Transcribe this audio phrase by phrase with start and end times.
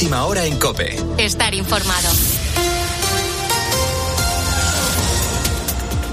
[0.00, 0.96] Última hora en Cope.
[1.18, 2.08] Estar informado.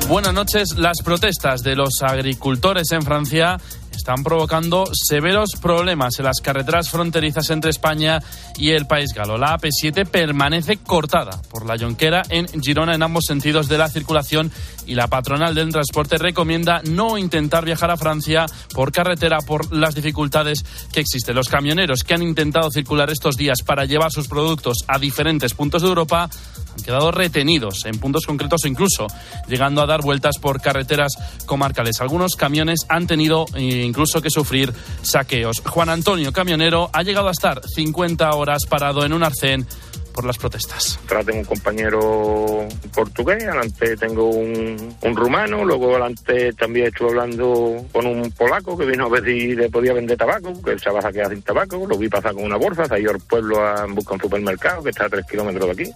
[0.08, 0.76] Buenas noches.
[0.76, 3.60] Las protestas de los agricultores en Francia
[4.06, 8.22] están provocando severos problemas en las carreteras fronterizas entre España
[8.58, 9.38] y el país galo.
[9.38, 14.52] La AP7 permanece cortada por la Jonquera en Girona en ambos sentidos de la circulación
[14.86, 19.96] y la patronal del transporte recomienda no intentar viajar a Francia por carretera por las
[19.96, 21.36] dificultades que existen.
[21.36, 25.82] Los camioneros que han intentado circular estos días para llevar sus productos a diferentes puntos
[25.82, 26.30] de Europa
[26.78, 29.08] han quedado retenidos en puntos concretos o incluso
[29.48, 31.14] llegando a dar vueltas por carreteras
[31.46, 32.02] comarcales.
[32.02, 35.62] Algunos camiones han tenido eh, incluso que sufrir saqueos.
[35.66, 39.66] Juan Antonio, camionero, ha llegado a estar 50 horas parado en un arcén
[40.16, 40.98] por las protestas.
[41.04, 48.06] Atrás un compañero portugués, adelante tengo un, un rumano, luego adelante también estuve hablando con
[48.06, 51.02] un polaco que vino a ver si le podía vender tabaco, que él se va
[51.04, 53.86] a quedar sin tabaco, lo vi pasar con una bolsa, se ido al pueblo a
[53.88, 55.94] buscar un supermercado que está a tres kilómetros de aquí.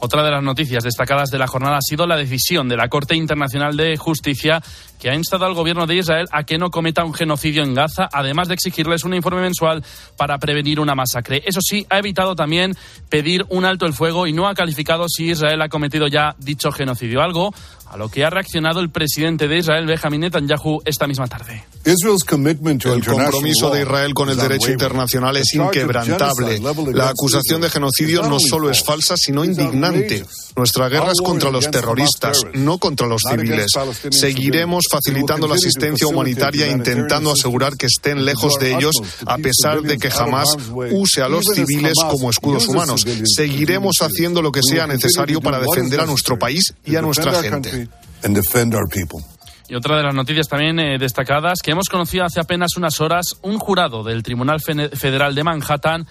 [0.00, 3.16] Otra de las noticias destacadas de la jornada ha sido la decisión de la Corte
[3.16, 4.62] Internacional de Justicia
[5.00, 8.08] que ha instado al gobierno de Israel a que no cometa un genocidio en Gaza,
[8.12, 9.84] además de exigirles un informe mensual
[10.16, 11.42] para prevenir una masacre.
[11.46, 12.74] Eso sí, ha evitado también
[13.08, 16.72] pedir un alto el fuego y no ha calificado si Israel ha cometido ya dicho
[16.72, 17.52] genocidio, algo
[17.94, 21.62] a lo que ha reaccionado el presidente de Israel, Benjamin Netanyahu, esta misma tarde.
[21.84, 26.60] El compromiso de Israel con el derecho internacional es inquebrantable.
[26.92, 30.24] La acusación de genocidio no solo es falsa, sino indignante.
[30.56, 33.66] Nuestra guerra es contra los terroristas, no contra los civiles.
[34.10, 38.94] Seguiremos facilitando la asistencia humanitaria e intentando asegurar que estén lejos de ellos,
[39.26, 40.56] a pesar de que jamás
[40.90, 43.06] use a los civiles como escudos humanos.
[43.24, 47.83] Seguiremos haciendo lo que sea necesario para defender a nuestro país y a nuestra gente.
[49.68, 53.38] Y otra de las noticias también eh, destacadas que hemos conocido hace apenas unas horas,
[53.42, 56.06] un jurado del Tribunal Federal de Manhattan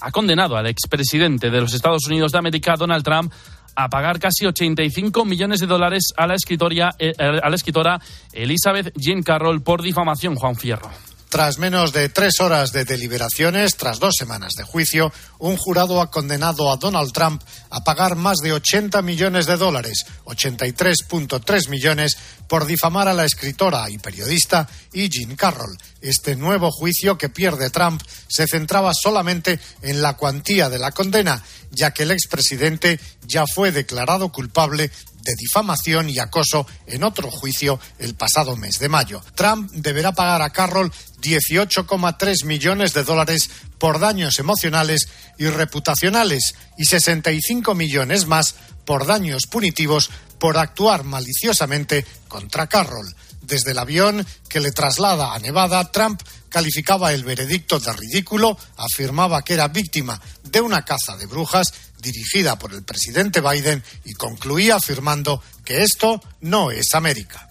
[0.00, 3.32] ha condenado al expresidente de los Estados Unidos de América, Donald Trump,
[3.74, 8.00] a pagar casi 85 millones de dólares a la, escritoria, eh, a la escritora
[8.32, 10.90] Elizabeth Jean Carroll por difamación, Juan Fierro.
[11.36, 16.10] Tras menos de tres horas de deliberaciones, tras dos semanas de juicio, un jurado ha
[16.10, 22.16] condenado a Donald Trump a pagar más de 80 millones de dólares, 83.3 millones,
[22.48, 25.10] por difamar a la escritora y periodista E.
[25.10, 25.76] Jean Carroll.
[26.00, 31.42] Este nuevo juicio que pierde Trump se centraba solamente en la cuantía de la condena,
[31.70, 34.90] ya que el expresidente ya fue declarado culpable
[35.26, 39.20] de difamación y acoso en otro juicio el pasado mes de mayo.
[39.34, 46.84] Trump deberá pagar a Carroll 18,3 millones de dólares por daños emocionales y reputacionales y
[46.84, 48.54] 65 millones más
[48.84, 53.14] por daños punitivos por actuar maliciosamente contra Carroll.
[53.42, 59.42] Desde el avión que le traslada a Nevada, Trump calificaba el veredicto de ridículo, afirmaba
[59.42, 64.76] que era víctima de una caza de brujas dirigida por el presidente Biden y concluía
[64.76, 67.45] afirmando que esto no es América.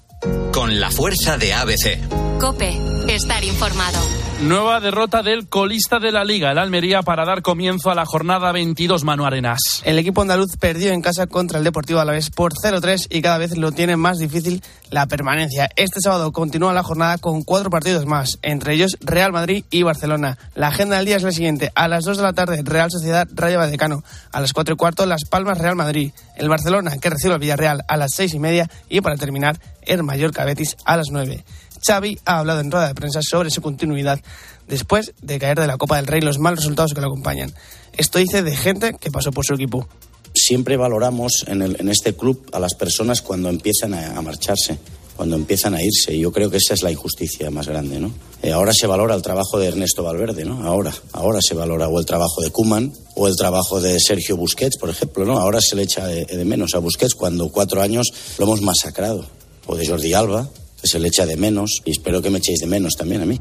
[0.51, 2.39] Con la fuerza de ABC.
[2.39, 2.77] Cope,
[3.07, 3.99] estar informado.
[4.41, 8.51] Nueva derrota del colista de la Liga, el Almería, para dar comienzo a la jornada
[8.51, 9.81] 22, Manu Arenas.
[9.85, 13.57] El equipo andaluz perdió en casa contra el Deportivo Alavés por 0-3 y cada vez
[13.57, 15.69] lo tiene más difícil la permanencia.
[15.77, 20.37] Este sábado continúa la jornada con cuatro partidos más, entre ellos Real Madrid y Barcelona.
[20.53, 21.71] La agenda del día es la siguiente.
[21.73, 24.03] A las 2 de la tarde, Real Sociedad Rayo Vallecano.
[24.33, 26.11] A las 4 y cuarto, Las Palmas Real Madrid.
[26.35, 28.69] El Barcelona, que recibe al Villarreal a las 6 y media.
[28.89, 31.43] Y para terminar, el Mallorca Betis a las 9.
[31.85, 34.21] Xavi ha hablado en rueda de prensa sobre su continuidad
[34.65, 37.53] después de caer de la Copa del Rey los malos resultados que lo acompañan.
[37.97, 39.87] Esto dice de gente que pasó por su equipo.
[40.33, 44.77] Siempre valoramos en, este club a las personas cuando empiezan a, marcharse,
[45.17, 46.13] cuando empiezan a irse.
[46.13, 48.13] Y yo creo que esa es la injusticia más grande, ¿no?
[48.41, 50.65] Eh, ahora se valora el trabajo de Ernesto Valverde, ¿no?
[50.65, 54.77] Ahora, ahora se valora o el trabajo de Kuman o el trabajo de Sergio Busquets,
[54.77, 55.37] por ejemplo, ¿no?
[55.39, 59.25] Ahora se le echa de menos a Busquets cuando cuatro años lo hemos masacrado.
[59.67, 60.47] O de Jordi Alba,
[60.81, 63.25] que se le echa de menos y espero que me echéis de menos también a
[63.25, 63.39] mí.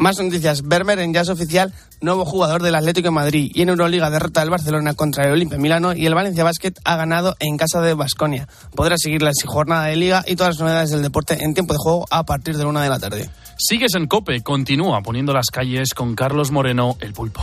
[0.00, 0.62] Más noticias.
[0.62, 3.52] Bermer en jazz oficial, nuevo jugador del Atlético de Madrid.
[3.54, 6.96] Y en Euroliga derrota del Barcelona contra el Olimpia Milano y el Valencia Basket ha
[6.96, 8.48] ganado en casa de Basconia.
[8.74, 11.78] Podrá seguir la jornada de liga y todas las novedades del deporte en tiempo de
[11.82, 13.28] juego a partir de la una de la tarde.
[13.58, 17.42] Sigues en Cope, continúa poniendo las calles con Carlos Moreno, el pulpo.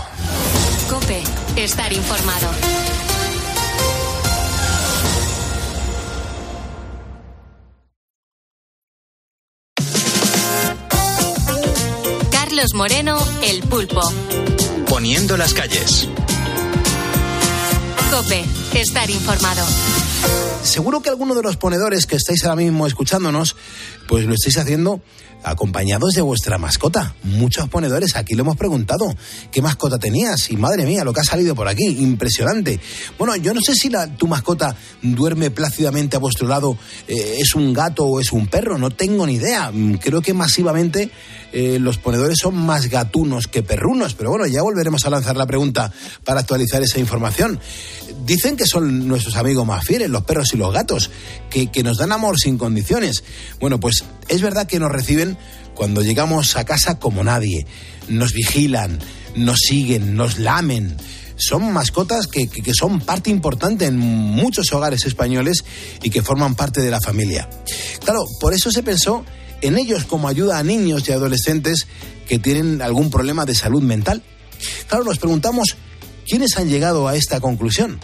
[0.89, 1.21] Cope,
[1.57, 2.47] estar informado.
[12.57, 14.01] Carlos Moreno, el pulpo.
[14.89, 16.09] Poniendo las calles.
[18.09, 18.43] Cope,
[18.73, 19.63] estar informado.
[20.63, 23.55] seguro que alguno de los ponedores que estáis ahora mismo escuchándonos,
[24.07, 25.01] pues lo estáis haciendo
[25.43, 27.15] acompañados de vuestra mascota.
[27.23, 29.13] Muchos ponedores aquí lo hemos preguntado.
[29.51, 30.49] ¿Qué mascota tenías?
[30.51, 32.79] Y madre mía, lo que ha salido por aquí, impresionante.
[33.17, 37.55] Bueno, yo no sé si la, tu mascota duerme plácidamente a vuestro lado, eh, es
[37.55, 39.71] un gato o es un perro, no tengo ni idea.
[39.71, 41.11] Mm, creo que masivamente
[41.53, 45.45] eh, los ponedores son más gatunos que perrunos, pero bueno, ya volveremos a lanzar la
[45.45, 45.91] pregunta
[46.23, 47.59] para actualizar esa información.
[48.25, 51.09] Dicen que son nuestros amigos más fieles, los perros y los gatos,
[51.49, 53.23] que, nos dan amor sin condiciones.
[53.59, 55.37] Bueno, pues es verdad que nos reciben
[55.75, 57.65] cuando llegamos a casa como nadie.
[58.07, 58.99] Nos vigilan,
[59.35, 60.97] nos siguen, nos lamen.
[61.35, 65.63] Son mascotas que, que, son parte importante en muchos hogares españoles
[66.01, 67.47] y que forman parte de la familia.
[68.03, 69.23] Claro, por eso se pensó
[69.61, 71.87] en ellos como ayuda a niños y adolescentes
[72.27, 74.23] que tienen algún problema de salud mental.
[74.87, 75.75] Claro, nos preguntamos
[76.27, 77.99] quiénes han llegado a esta conclusión.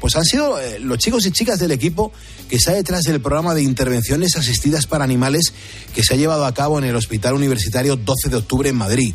[0.00, 2.12] Pues han sido eh, los chicos y chicas del equipo
[2.48, 5.52] que está detrás del programa de intervenciones asistidas para animales
[5.94, 9.14] que se ha llevado a cabo en el Hospital Universitario 12 de octubre en Madrid.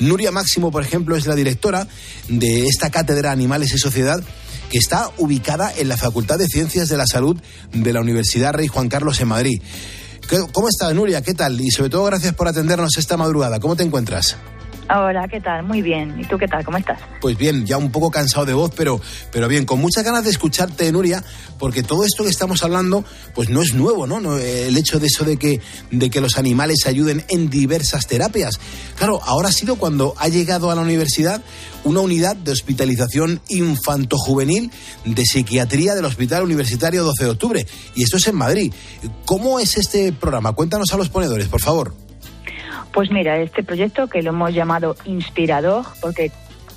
[0.00, 1.88] Nuria Máximo, por ejemplo, es la directora
[2.28, 4.22] de esta cátedra Animales y Sociedad
[4.70, 7.40] que está ubicada en la Facultad de Ciencias de la Salud
[7.72, 9.62] de la Universidad Rey Juan Carlos en Madrid.
[10.52, 11.22] ¿Cómo estás, Nuria?
[11.22, 11.58] ¿Qué tal?
[11.60, 13.60] Y sobre todo, gracias por atendernos esta madrugada.
[13.60, 14.36] ¿Cómo te encuentras?
[14.90, 15.64] Hola, ¿qué tal?
[15.64, 16.18] Muy bien.
[16.18, 16.64] ¿Y tú qué tal?
[16.64, 16.98] ¿Cómo estás?
[17.20, 18.98] Pues bien, ya un poco cansado de voz, pero,
[19.30, 21.22] pero bien, con muchas ganas de escucharte, Nuria,
[21.58, 23.04] porque todo esto que estamos hablando,
[23.34, 24.38] pues no es nuevo, ¿no?
[24.38, 28.58] El hecho de eso de que, de que los animales ayuden en diversas terapias.
[28.96, 31.42] Claro, ahora ha sido cuando ha llegado a la universidad
[31.84, 34.70] una unidad de hospitalización infanto-juvenil
[35.04, 37.66] de psiquiatría del Hospital Universitario 12 de Octubre.
[37.94, 38.72] Y esto es en Madrid.
[39.26, 40.52] ¿Cómo es este programa?
[40.52, 42.07] Cuéntanos a los ponedores, por favor.
[42.92, 46.30] Pues mira, este proyecto que lo hemos llamado Inspirador, porque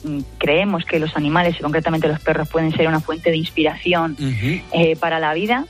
[0.03, 4.15] mm, creemos que los animales y concretamente los perros pueden ser una fuente de inspiración
[4.19, 5.65] eh, para la vida.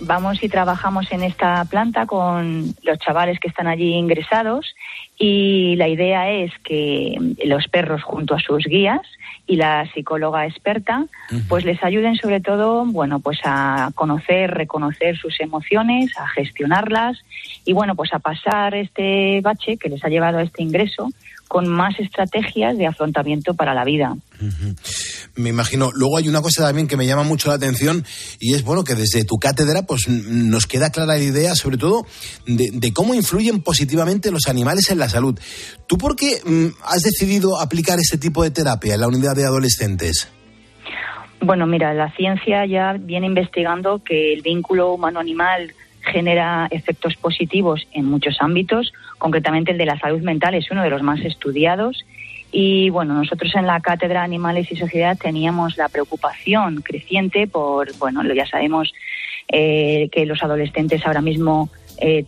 [0.00, 4.74] Vamos y trabajamos en esta planta con los chavales que están allí ingresados
[5.16, 9.00] y la idea es que los perros junto a sus guías
[9.46, 11.06] y la psicóloga experta
[11.48, 17.18] pues les ayuden sobre todo bueno pues a conocer reconocer sus emociones a gestionarlas
[17.64, 21.10] y bueno pues a pasar este bache que les ha llevado a este ingreso
[21.48, 24.14] con más estrategias de afrontamiento para la vida.
[25.36, 25.90] Me imagino.
[25.94, 28.04] Luego hay una cosa también que me llama mucho la atención
[28.40, 32.06] y es bueno que desde tu cátedra pues nos queda clara la idea sobre todo
[32.46, 35.38] de, cómo influyen positivamente los animales en la salud.
[35.86, 39.44] ¿Tú por qué mm, has decidido aplicar este tipo de terapia en la unidad de
[39.44, 40.28] adolescentes?
[41.40, 45.74] Bueno, mira, la ciencia ya viene investigando que el vínculo humano-animal
[46.14, 50.90] genera efectos positivos en muchos ámbitos, concretamente el de la salud mental es uno de
[50.90, 52.04] los más estudiados.
[52.52, 58.22] Y bueno, nosotros en la cátedra Animales y Sociedad teníamos la preocupación creciente por, bueno,
[58.32, 58.92] ya sabemos
[59.48, 61.68] eh, que los adolescentes ahora mismo
[61.98, 62.24] eh,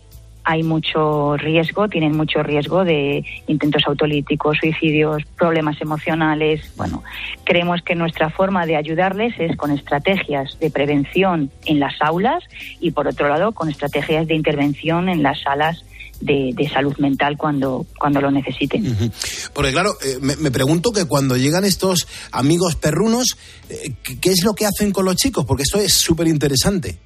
[0.49, 6.71] hay mucho riesgo, tienen mucho riesgo de intentos autolíticos, suicidios, problemas emocionales.
[6.77, 7.03] Bueno,
[7.43, 12.45] creemos que nuestra forma de ayudarles es con estrategias de prevención en las aulas
[12.79, 15.83] y, por otro lado, con estrategias de intervención en las salas
[16.21, 19.11] de, salud mental cuando, cuando lo necesiten.
[19.53, 23.37] Porque claro, eh, me, pregunto que cuando llegan estos amigos perrunos,
[23.69, 25.43] eh, ¿qué es lo que hacen con los chicos?
[25.45, 26.99] Porque esto es súper interesante.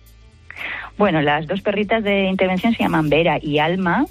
[0.97, 4.05] Bueno, las dos perritas de intervención se llaman Vera y Alma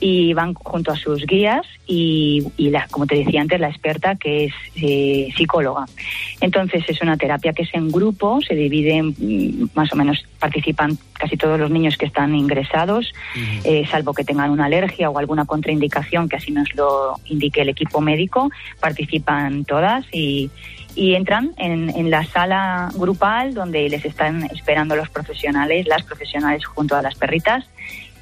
[0.00, 4.46] y van junto a sus guías y, la, como te decía antes, la experta que
[4.46, 5.86] es eh, psicóloga.
[6.40, 10.98] Entonces es una terapia que es en grupo, se dividen, mm, más o menos participan
[11.12, 13.12] casi todos los niños que están ingresados,
[13.64, 17.68] eh, salvo que tengan una alergia o alguna contraindicación, que así nos lo indique el
[17.68, 20.50] equipo médico, participan todas y
[20.96, 26.64] y entran en, en, la sala grupal donde les están esperando los profesionales, las profesionales
[26.64, 27.64] junto a las perritas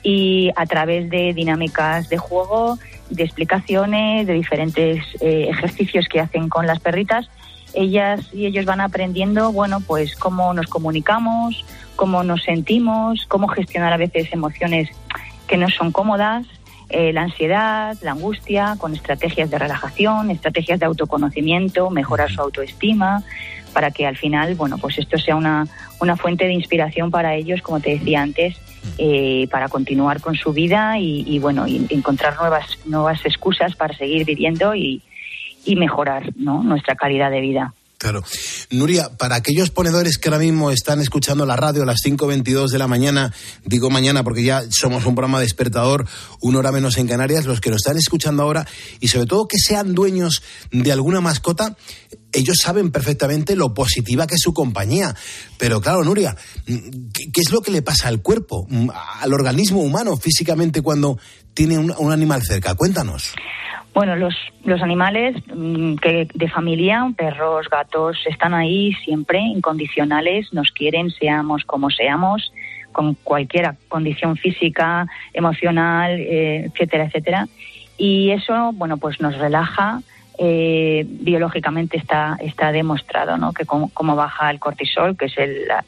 [0.03, 2.79] y a través de dinámicas de juego,
[3.11, 7.29] de explicaciones, de diferentes eh, ejercicios que hacen con las perritas,
[7.75, 11.65] ellas y ellos van aprendiendo, bueno, pues cómo nos comunicamos,
[11.97, 14.91] cómo nos sentimos, cómo gestionar a veces emociones
[15.47, 16.47] que no son cómodas
[16.93, 23.23] eh, la ansiedad, la angustia, con estrategias de relajación, estrategias de autoconocimiento, mejorar su autoestima,
[23.73, 25.67] para que al final, bueno, pues esto sea una,
[26.01, 28.59] una fuente de inspiración para ellos, como te decía antes,
[28.99, 34.25] eh, para continuar con su vida y, bueno, y encontrar nuevas, nuevas excusas para seguir
[34.25, 35.03] viviendo y,
[35.65, 36.63] y mejorar ¿no?
[36.63, 37.75] nuestra calidad de vida.
[37.99, 38.23] Claro.
[38.73, 42.79] Nuria, para aquellos ponedores que ahora mismo están escuchando la radio a las 5.22 de
[42.79, 43.33] la mañana,
[43.67, 46.09] digo mañana porque ya somos un programa despertador,
[46.41, 48.67] una hora menos en Canarias, los que lo están escuchando ahora,
[48.99, 51.77] y sobre todo que sean dueños de alguna mascota,
[52.33, 55.15] ellos saben perfectamente lo positiva que es su compañía.
[55.59, 58.67] Pero claro, Nuria, ¿qué, es lo que le pasa al cuerpo,
[59.21, 61.19] al organismo humano físicamente cuando
[61.53, 62.75] tiene un animal cerca?
[62.75, 63.35] Cuéntanos.
[63.95, 64.35] Bueno, los,
[64.65, 71.65] los animales mm, que de familia, perros, gatos, están ahí siempre incondicionales, nos quieren, seamos
[71.65, 72.53] como seamos,
[72.93, 77.49] con cualquier condición física, emocional, eh, etcétera, etcétera.
[77.99, 80.01] Y eso, bueno, pues nos relaja.
[80.39, 83.53] Eh, biológicamente está, está demostrado ¿no?
[83.53, 85.35] que como, baja el cortisol, que es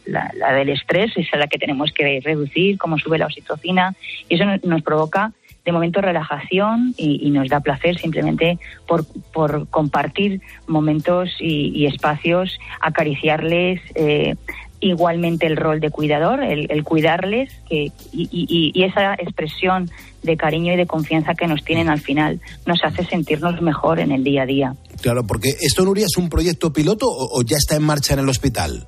[0.06, 3.94] la, la, del estrés, es la que tenemos que reducir, cómo sube la oxitocina,
[4.28, 5.32] y eso nos provoca
[5.64, 13.80] de momento relajación y, nos da placer simplemente por, por compartir momentos y, espacios, acariciarles.
[13.94, 14.34] Eh,
[14.80, 19.90] igualmente el rol de cuidador, el, cuidarles que, y, esa expresión
[20.22, 24.12] de cariño y de confianza que nos tienen al final nos hace sentirnos mejor en
[24.12, 24.74] el día a día.
[25.00, 28.28] Claro, porque esto, Nuria, es un proyecto piloto o ya está en marcha en el
[28.28, 28.86] hospital.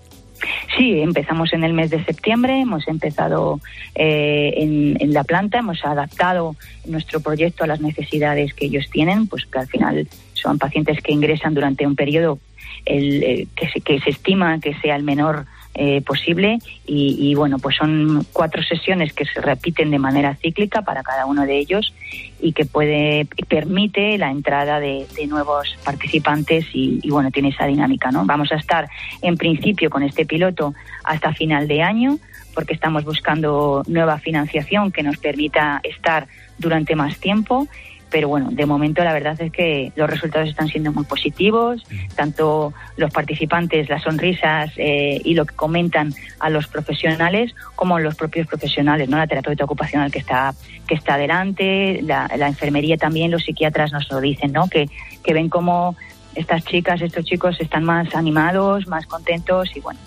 [0.76, 3.60] Sí, empezamos en el mes de septiembre, hemos empezado
[3.94, 9.46] eh, en, la planta, hemos adaptado nuestro proyecto a las necesidades que ellos tienen, pues
[9.46, 12.38] que al final son pacientes que ingresan durante un periodo
[12.84, 15.46] el, eh, que, se, que se estima que sea el menor
[15.78, 16.58] eh, posible.
[16.86, 21.44] Y, bueno pues son cuatro sesiones que se repiten de manera cíclica para cada uno
[21.44, 21.92] de ellos
[22.40, 28.24] y que puede permite la entrada de, nuevos participantes y, bueno tiene esa dinámica no
[28.24, 28.88] vamos a estar
[29.22, 32.18] en principio con este piloto hasta final de año
[32.54, 36.28] porque estamos buscando nueva financiación que nos permita estar
[36.58, 37.68] durante más tiempo
[38.10, 41.82] pero bueno, de momento la verdad es que los resultados están siendo muy positivos,
[42.14, 48.14] tanto los participantes, las sonrisas eh, y lo que comentan a los profesionales, como los
[48.14, 49.16] propios profesionales, ¿no?
[49.16, 50.54] La terapeuta ocupacional que está,
[50.86, 54.68] que está delante, la, enfermería también, los psiquiatras nos lo dicen, ¿no?
[54.68, 54.88] Que,
[55.24, 55.96] que ven cómo
[56.34, 59.98] estas chicas, estos chicos están más animados, más contentos y bueno,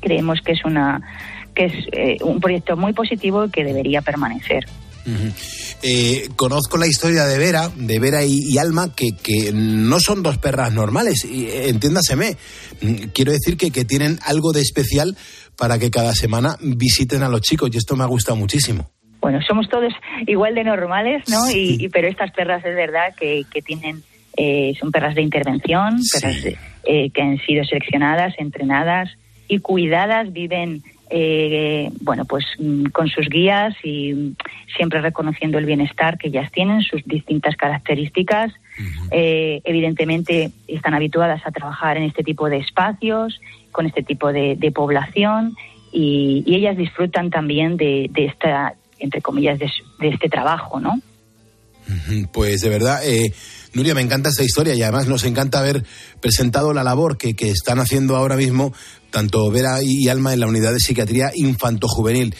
[0.00, 1.00] creemos que es una
[1.54, 4.66] que es eh, un proyecto muy positivo y que debería permanecer.
[5.82, 10.38] Eh, conozco la historia de Vera, de Vera y, Alma, que, que, no son dos
[10.38, 12.36] perras normales, y, eh, entiéndaseme.
[12.80, 15.16] Mm, quiero decir que, que tienen algo de especial
[15.56, 19.40] para que cada semana visiten a los chicos, y esto me ha gustado muchísimo bueno,
[19.40, 19.90] somos todos
[20.26, 21.50] igual de normales, ¿no?
[21.50, 24.02] Y, pero estas perras es verdad que, que tienen,
[24.36, 26.42] eh, son perras de intervención, perras
[26.84, 29.08] que han sido seleccionadas, entrenadas
[29.48, 30.82] y cuidadas, viven
[31.16, 34.34] eh, bueno, pues mm, con sus guías y
[34.76, 38.52] siempre reconociendo el bienestar que ellas tienen, sus distintas características.
[39.12, 43.40] Eh, evidentemente están habituadas a trabajar en este tipo de espacios,
[43.70, 45.54] con este tipo de, población
[45.92, 51.00] y, ellas disfrutan también de, esta, entre comillas, de, este trabajo, ¿no?
[52.32, 53.32] Pues de verdad, eh,
[53.72, 55.84] Nuria, me encanta esta historia y además nos encanta haber
[56.20, 58.72] presentado la labor que, que están haciendo ahora mismo
[59.14, 62.34] tanto Vera y Alma en la unidad de psiquiatría infanto-juvenil.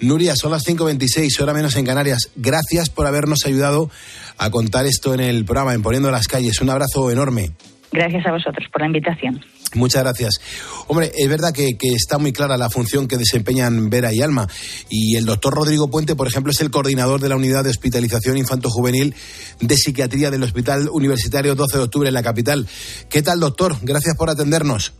[0.00, 2.30] Nuria, son las 5.26, hora menos en Canarias.
[2.34, 3.88] Gracias por habernos ayudado
[4.36, 6.60] a contar esto en el programa, en Poniendo las Calles.
[6.60, 7.52] Un abrazo enorme.
[7.92, 9.40] Gracias a vosotros por la invitación.
[9.74, 10.40] Muchas gracias.
[10.88, 14.48] Hombre, es verdad que, que, está muy clara la función que desempeñan Vera y Alma.
[14.90, 18.36] Y el doctor Rodrigo Puente, por ejemplo, es el coordinador de la unidad de hospitalización
[18.36, 19.14] infanto-juvenil
[19.60, 22.66] de psiquiatría del Hospital Universitario 12 de Octubre en la capital.
[23.08, 23.76] ¿Qué tal, doctor?
[23.82, 24.92] Gracias por atendernos.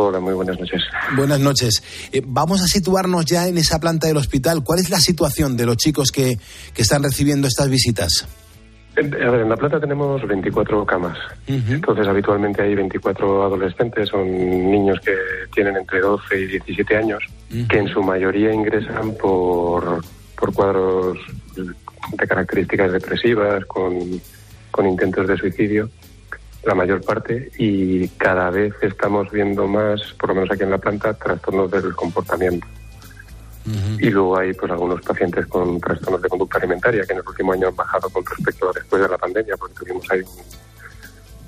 [0.00, 0.80] Hola, muy buenas noches.
[1.16, 1.82] Buenas noches.
[2.12, 4.62] Eh, vamos a situarnos ya en esa planta del hospital.
[4.62, 6.36] ¿Cuál es la situación de los chicos que,
[6.72, 8.24] que están recibiendo estas visitas?
[8.94, 11.18] En, en la planta tenemos 24 camas.
[11.48, 14.28] Entonces, habitualmente hay 24 adolescentes, son
[14.70, 15.16] niños que
[15.52, 17.20] tienen entre 12 y 17 años,
[17.68, 20.00] que en su mayoría ingresan por,
[20.38, 21.18] por cuadros
[21.56, 23.98] de características depresivas, con,
[24.70, 25.90] con intentos de suicidio
[26.68, 30.78] la mayor parte, y cada vez estamos viendo más, por lo menos aquí en la
[30.78, 32.66] planta, trastornos del comportamiento.
[33.98, 37.52] Y luego hay pues algunos pacientes con trastornos de conducta alimentaria que en el último
[37.52, 40.22] año han bajado con respecto a después de la pandemia, porque tuvimos ahí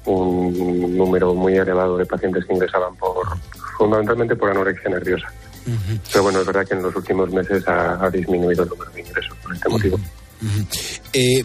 [0.04, 3.26] un, número muy elevado de pacientes que ingresaban por
[3.78, 5.32] fundamentalmente por anorexia nerviosa.
[6.12, 9.36] Pero bueno, es verdad que en los últimos meses ha, disminuido el número de ingresos
[9.42, 9.98] por este motivo.
[11.12, 11.44] Eh,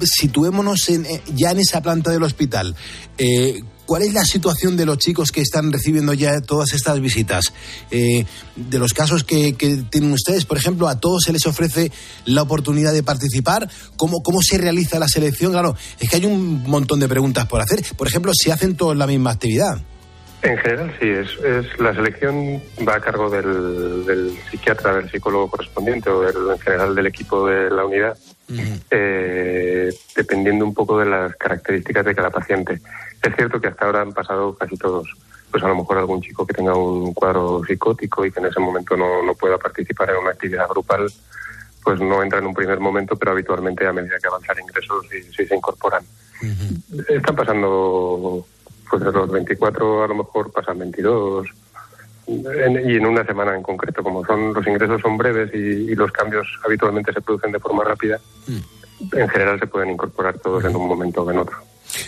[0.00, 2.76] situémonos eh, ya en esa planta del hospital.
[3.18, 7.52] Eh, ¿Cuál es la situación de los chicos que están recibiendo ya todas estas visitas?
[7.90, 9.52] de los casos que,
[9.90, 11.92] tienen ustedes, por ejemplo, a todos se les ofrece
[12.24, 13.68] la oportunidad de participar.
[13.96, 15.52] ¿Cómo, ¿Cómo se realiza la selección?
[15.52, 17.84] Claro, es que hay un montón de preguntas por hacer.
[17.94, 19.82] Por ejemplo, si hacen todos la misma actividad.
[20.44, 26.10] En general sí, es, es la selección va a cargo del, psiquiatra, del psicólogo correspondiente
[26.10, 28.18] o del, en general del equipo de la unidad,
[28.90, 32.78] eh, dependiendo un poco de las características de cada paciente.
[33.22, 35.08] Es cierto que hasta ahora han pasado casi todos.
[35.50, 38.60] Pues a lo mejor algún chico que tenga un cuadro psicótico y que en ese
[38.60, 41.10] momento no, no pueda participar en una actividad grupal,
[41.82, 45.46] pues no entra en un primer momento, pero habitualmente a medida que avanzan ingresos sí,
[45.46, 46.04] se incorporan.
[47.08, 48.46] Están pasando
[48.94, 51.48] pues de los 24 a lo mejor pasan 22
[52.28, 56.46] y en una semana en concreto, como son los ingresos son breves y, los cambios
[56.64, 59.16] habitualmente se producen de forma rápida, mm.
[59.18, 61.56] en general se pueden incorporar todos en un momento o en otro.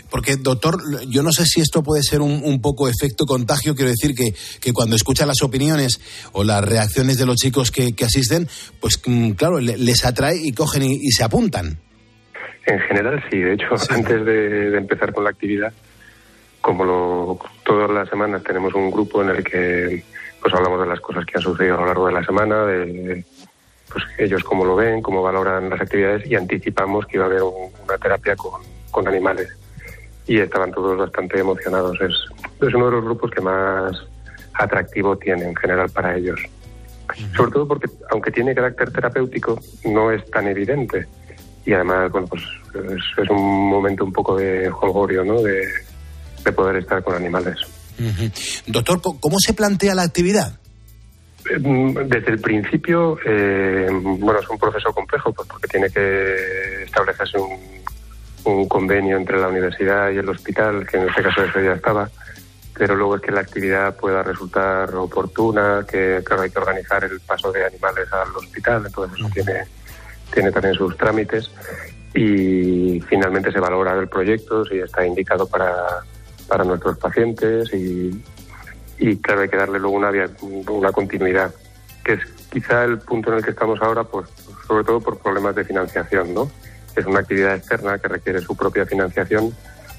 [0.09, 0.77] Porque, doctor,
[1.09, 3.75] yo no sé si esto puede ser un, poco efecto contagio.
[3.75, 6.01] Quiero decir que, que, cuando escucha las opiniones
[6.33, 8.49] o las reacciones de los chicos que, asisten,
[8.81, 11.79] pues mm, claro, les atrae y cogen y, se apuntan.
[12.67, 13.39] En general, sí.
[13.39, 15.73] De hecho, antes de, empezar con la actividad,
[16.67, 20.03] como lo, todas las semanas tenemos un grupo en el que
[20.43, 23.25] pues hablamos de las cosas que han sucedido a lo largo de la semana, de,
[23.89, 27.45] pues ellos cómo lo ven, cómo valoran las actividades y anticipamos que iba a haber
[27.45, 29.49] una terapia con, con, animales.
[30.27, 32.01] Y estaban todos bastante emocionados.
[32.01, 32.15] Es,
[32.61, 34.05] es uno de los grupos que más
[34.55, 36.41] atractivo tiene en general para ellos.
[37.37, 41.07] Sobre todo porque, aunque tiene carácter terapéutico, no es tan evidente.
[41.65, 42.43] Y además, bueno, pues
[42.75, 45.41] es, es un momento un poco de jolgorio, ¿no?
[45.41, 45.65] De,
[46.47, 47.59] de poder estar con animales.
[48.67, 50.59] Doctor, ¿cómo se plantea la actividad?
[51.61, 57.39] Mm, desde el principio, eh, bueno, es un proceso complejo pues porque tiene que establecerse
[57.39, 57.59] un,
[58.45, 62.11] un, convenio entre la universidad y el hospital, que en este caso eso ya estaba,
[62.77, 67.21] pero luego es que la actividad pueda resultar oportuna, que claro, hay que organizar el
[67.21, 69.65] paso de animales al hospital, entonces eso tiene,
[70.33, 71.51] tiene también sus trámites
[72.13, 76.03] y finalmente se valora el proyecto, si está indicado para
[76.49, 78.23] para nuestros pacientes y,
[78.99, 80.11] y claro, hay que darle luego una,
[80.69, 81.55] una continuidad,
[82.05, 84.29] que es quizá el punto en el que estamos ahora, pues
[84.67, 86.51] sobre todo por problemas de financiación, ¿no?
[86.95, 89.55] Es una actividad externa que requiere su propia financiación,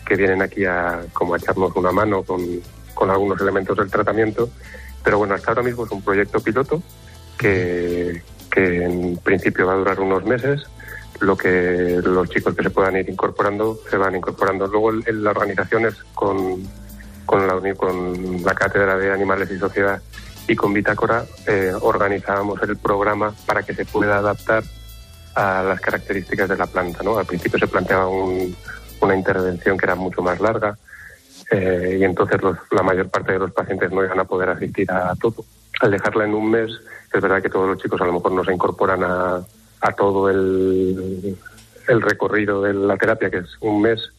[0.05, 2.41] que vienen aquí a como a echarnos una mano con,
[2.93, 4.49] con algunos elementos del tratamiento,
[5.03, 6.81] pero bueno, hasta ahora mismo es un proyecto piloto
[7.37, 10.65] que, que en principio va a durar unos meses
[11.19, 14.67] lo que los chicos que se puedan ir incorporando se van incorporando.
[14.67, 16.63] Luego en la organización es con,
[17.25, 20.01] con, la, con la Cátedra de Animales y Sociedad
[20.47, 24.63] y con Bitácora eh, organizábamos el programa para que se pueda adaptar
[25.35, 27.03] a las características de la planta.
[27.03, 27.17] ¿no?
[27.17, 30.77] Al principio se planteaba una intervención que era mucho más larga
[31.51, 32.39] eh, y entonces
[32.71, 35.45] la mayor parte de los pacientes no iban a poder asistir a todo.
[35.81, 36.71] Al dejarla en un mes,
[37.13, 39.41] es verdad que todos los chicos a lo mejor no se incorporan a,
[39.81, 41.37] a todo el,
[41.87, 44.11] el recorrido de la terapia, que es un mes,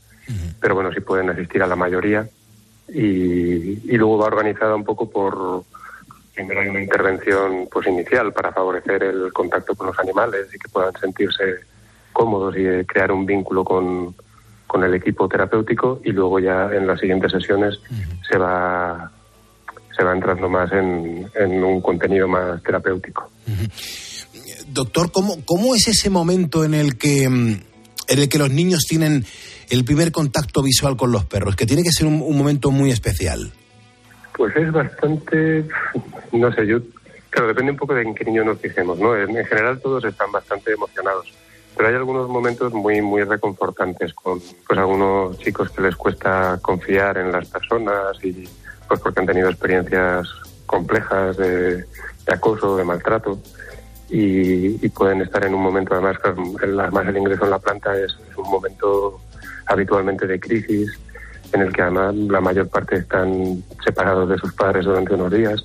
[0.61, 2.29] pero bueno, sí pueden asistir a la mayoría.
[2.89, 5.63] Y, y luego va organizada un poco por,
[6.35, 10.69] primero hay una intervención pues inicial para favorecer el contacto con los animales y que
[10.69, 11.61] puedan sentirse
[12.13, 14.15] cómodos y crear un vínculo con,
[14.67, 16.01] con el equipo terapéutico.
[16.05, 17.79] Y luego ya en las siguientes sesiones
[18.29, 19.13] se va
[19.95, 23.29] se va entrando más en, en un contenido más terapéutico
[24.73, 27.61] doctor, ¿cómo, ¿cómo es ese momento en el que mm,
[28.09, 29.25] en el que los niños tienen
[29.71, 31.57] el primer contacto visual con los perros?
[31.57, 33.53] Que tiene que ser un, momento muy especial.
[34.37, 35.67] Pues es bastante,
[36.33, 36.79] no sé, yo,
[37.31, 39.17] claro, depende un poco de en qué niño nos fijemos, ¿no?
[39.17, 41.35] En, general todos están bastante emocionados,
[41.77, 47.19] pero hay algunos momentos muy, muy reconfortantes con, pues, algunos chicos que les cuesta confiar
[47.19, 48.49] en las personas y,
[48.87, 50.29] pues, porque han tenido experiencias
[50.67, 51.85] complejas de
[52.29, 53.41] acoso, de maltrato
[54.11, 58.51] y, pueden estar en un momento, además, además el ingreso en la planta es, un
[58.51, 59.21] momento
[59.67, 60.99] habitualmente de crisis,
[61.53, 65.65] en el que además la mayor parte están separados de sus padres durante unos días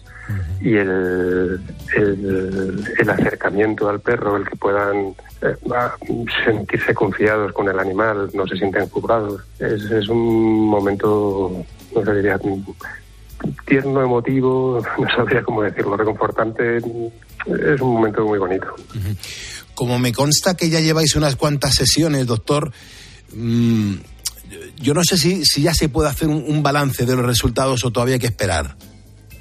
[0.62, 1.60] y el,
[1.96, 5.56] el, acercamiento al perro, el que puedan eh,
[6.46, 12.16] sentirse confiados con el animal, no se sienten juzgados, es, es un momento, no sé,
[12.16, 12.40] diría,
[13.66, 16.80] tierno, emotivo, no sabría cómo decirlo, reconfortante,
[17.46, 18.68] es un momento muy bonito.
[19.76, 22.72] Como me consta que ya lleváis unas cuantas sesiones, doctor,
[23.34, 23.96] mm,
[24.78, 27.92] yo no sé si, si ya se puede hacer un, balance de los resultados o
[27.92, 28.76] todavía hay que esperar.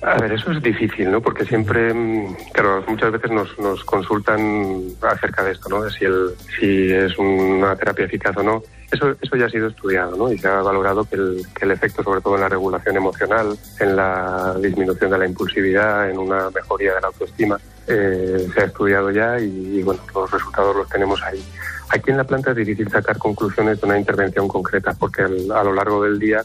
[0.01, 1.21] A ver, eso es difícil, ¿no?
[1.21, 5.83] Porque siempre, mm, claro, muchas veces nos, nos consultan acerca de esto, ¿no?
[5.83, 8.63] De si, el, si es una terapia eficaz o no.
[8.91, 10.33] Eso, eso ya ha sido estudiado, ¿no?
[10.33, 13.57] Y se ha valorado que el, que el efecto, sobre todo en la regulación emocional,
[13.79, 18.65] en la disminución de la impulsividad, en una mejoría de la autoestima, eh, se ha
[18.65, 21.43] estudiado ya y, bueno, los resultados los tenemos ahí.
[21.91, 25.73] Aquí en la planta es difícil sacar conclusiones de una intervención concreta porque a lo
[25.73, 26.43] largo del día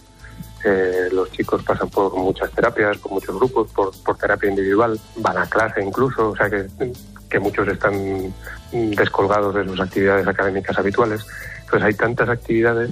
[0.63, 5.37] Eh, los chicos pasan por muchas terapias, por muchos grupos, por, por terapia individual, van
[5.37, 6.65] a clase incluso, o sea que,
[7.29, 7.93] que muchos están
[8.71, 11.21] descolgados de sus actividades académicas habituales.
[11.63, 12.89] Entonces hay tantas actividades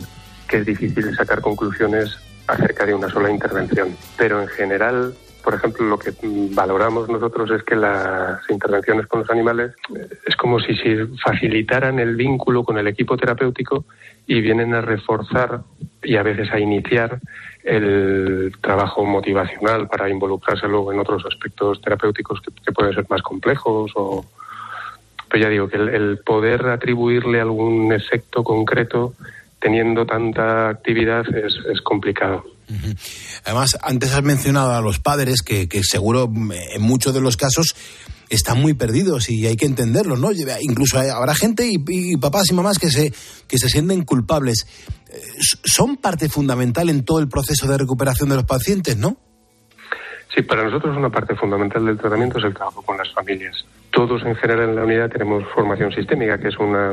[0.48, 3.98] que es difícil sacar conclusiones acerca de una sola intervención.
[4.16, 6.12] Pero en general por ejemplo, lo que
[6.56, 12.00] valoramos nosotros es que las intervenciones con los animales eh, es como si se facilitaran
[12.00, 13.86] el vínculo con el equipo terapéutico
[14.26, 15.62] y vienen a reforzar
[16.02, 17.20] y a veces a iniciar
[17.64, 23.92] el trabajo motivacional para involucrarse luego en otros aspectos terapéuticos que, pueden ser más complejos
[23.96, 24.26] o
[25.30, 29.14] pero ya digo que el poder atribuirle algún efecto concreto
[29.60, 32.55] teniendo tanta actividad es, es complicado.
[33.44, 37.76] Además, antes has mencionado a los padres que, seguro mm, en muchos de los casos
[38.30, 40.30] están muy perdidos y hay que entenderlo, ¿no?
[40.62, 43.14] Incluso habrá gente y, papás y mamás que se,
[43.48, 44.66] que se sienten culpables.
[45.12, 45.22] Eh,
[45.64, 49.18] son parte fundamental en todo el proceso de recuperación de los pacientes, ¿no?
[50.34, 53.64] Sí, para nosotros una parte fundamental del tratamiento es el trabajo con las familias.
[53.92, 56.92] Todos en general en la unidad tenemos formación sistémica, que es una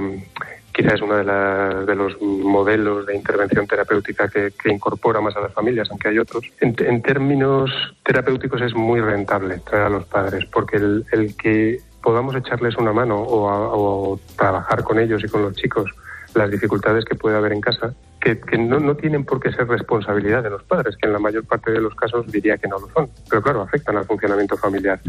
[0.72, 5.52] quizás es uno de, de, los modelos de intervención terapéutica que, incorpora más a las
[5.52, 6.44] familias, aunque hay otros.
[6.60, 7.70] En, términos
[8.02, 13.16] terapéuticos es muy rentable traer a los padres, porque el, que podamos echarles una mano
[13.20, 15.90] o, trabajar con ellos y con los chicos
[16.34, 20.50] las dificultades que puede haber en casa, que, no, tienen por qué ser responsabilidad de
[20.50, 23.10] los padres, que en la mayor parte de los casos diría que no lo son,
[23.28, 25.00] pero claro, afectan al funcionamiento familiar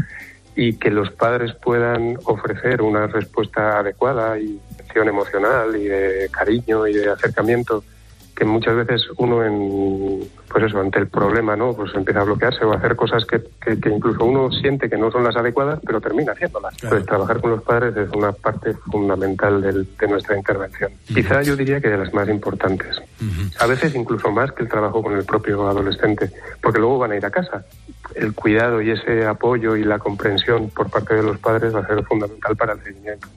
[0.56, 4.60] y que los padres puedan ofrecer una respuesta adecuada y
[5.08, 7.82] emocional y de cariño y de acercamiento
[8.34, 12.64] que muchas veces uno en pues eso ante el problema no pues empieza a bloquearse
[12.64, 16.00] o a hacer cosas que, que, incluso uno siente que no son las adecuadas pero
[16.00, 16.74] termina haciéndolas.
[16.88, 20.92] Pues trabajar con los padres es una parte fundamental de nuestra intervención.
[21.06, 23.00] Quizá yo diría que de las más importantes.
[23.58, 26.30] A veces incluso más que el trabajo con el propio adolescente
[26.62, 27.64] porque luego van a ir a casa.
[28.14, 31.86] El cuidado y ese apoyo y la comprensión por parte de los padres va a
[31.86, 33.28] ser fundamental para el seguimiento.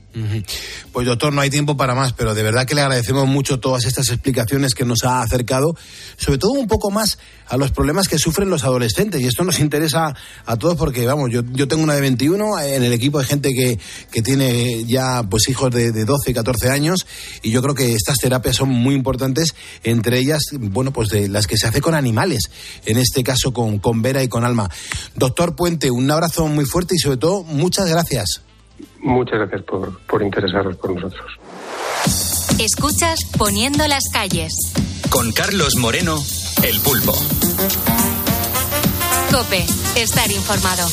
[0.92, 3.86] Pues doctor, no hay tiempo para más, pero de verdad que le agradecemos mucho todas
[3.86, 5.76] estas explicaciones que nos ha acercado,
[6.18, 9.22] sobre todo un poco más a los problemas que sufren los adolescentes.
[9.22, 12.94] Y esto nos interesa a todos porque, vamos, yo, tengo una de 21, en el
[12.94, 13.80] equipo hay gente que,
[14.12, 17.06] que tiene ya pues hijos de, de 12 y 14 años,
[17.42, 21.48] y yo creo que estas terapias son muy importantes, entre ellas, bueno, pues de las
[21.48, 22.50] que se hace con animales,
[22.86, 24.70] en este caso con, con Vera y con Alma.
[25.16, 28.47] Doctor Puente, un abrazo muy fuerte y sobre todo muchas gracias.
[29.00, 31.40] Muchas gracias por, por interesaros por nosotros.
[32.60, 34.54] Escuchas Poniendo las calles.
[35.10, 36.18] Con Carlos Moreno,
[36.63, 37.13] El Pulpo.
[39.32, 39.63] Cope,
[39.96, 40.88] estar informado.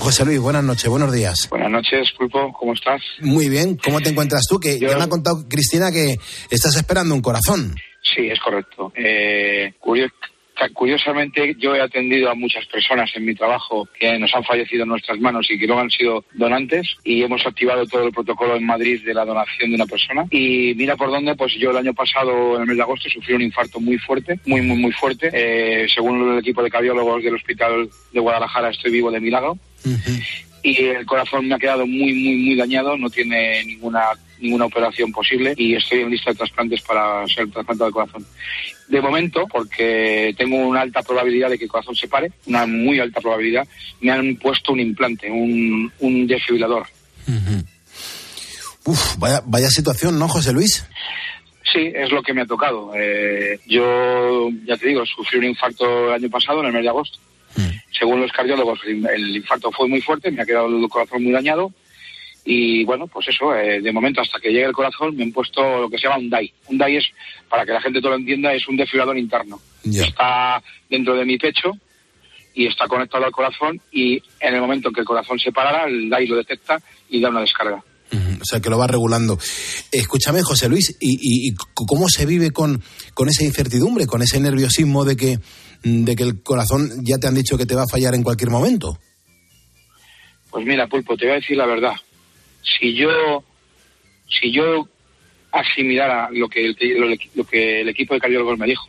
[0.00, 1.48] José Luis, buenas noches, buenos días.
[1.50, 3.02] Buenas noches, Pulpo, ¿cómo estás?
[3.20, 4.58] Muy bien, ¿cómo te encuentras tú?
[4.58, 6.16] Que ya me ha contado Cristina que
[6.50, 7.74] estás esperando un corazón.
[8.02, 8.92] Sí, es correcto.
[8.96, 9.74] Eh,
[10.72, 14.88] Curiosamente, yo he atendido a muchas personas en mi trabajo que nos han fallecido en
[14.90, 18.64] nuestras manos y que luego han sido donantes y hemos activado todo el protocolo en
[18.64, 20.24] Madrid de la donación de una persona.
[20.30, 23.34] Y mira por dónde, pues yo el año pasado, en el mes de agosto, sufrí
[23.34, 25.30] un infarto muy fuerte, muy, muy, muy fuerte.
[25.32, 29.58] Eh, según el equipo de cardiólogos del Hospital de Guadalajara, estoy vivo de milagro.
[30.62, 34.00] Y el corazón me ha quedado muy, muy, muy dañado, no tiene ninguna
[34.38, 38.26] ninguna operación posible y estoy en lista de trasplantes para ser trasplantado de corazón.
[38.88, 43.00] De momento, porque tengo una alta probabilidad de que el corazón se pare, una muy
[43.00, 43.66] alta probabilidad,
[44.00, 46.86] me han puesto un implante, un, un desfibrilador.
[48.84, 50.86] Uf, vaya, vaya situación, ¿no, José Luis?
[51.72, 52.92] Sí, es lo que me ha tocado.
[52.94, 56.88] Eh, yo, ya te digo, sufrí un infarto el año pasado, en el mes de
[56.90, 57.18] agosto.
[57.56, 57.70] Mm.
[57.98, 61.72] Según los cardiólogos, el infarto fue muy fuerte, me ha quedado el corazón muy dañado
[62.44, 65.80] y bueno, pues eso, eh, de momento hasta que llegue el corazón me han puesto
[65.80, 66.52] lo que se llama un DAI.
[66.68, 67.06] Un DAI es,
[67.48, 69.60] para que la gente todo lo entienda, es un desfibrilador interno.
[69.84, 71.72] Está dentro de mi pecho
[72.54, 75.86] y está conectado al corazón y en el momento en que el corazón se parara,
[75.86, 76.78] el DAI lo detecta
[77.08, 77.82] y da una descarga.
[78.12, 79.38] O sea, que lo va regulando.
[79.90, 82.82] Escúchame, José Luis, ¿y, y cómo se vive con,
[83.14, 85.38] con esa incertidumbre, con ese nerviosismo de que,
[85.82, 88.50] de que el corazón ya te han dicho que te va a fallar en cualquier
[88.50, 88.98] momento?
[90.50, 91.94] Pues mira, Pulpo, te voy a decir la verdad
[92.64, 93.44] si yo
[94.28, 94.88] si yo
[95.52, 96.76] asimilara lo que el,
[97.34, 98.88] lo, que el equipo de cardiólogos me dijo,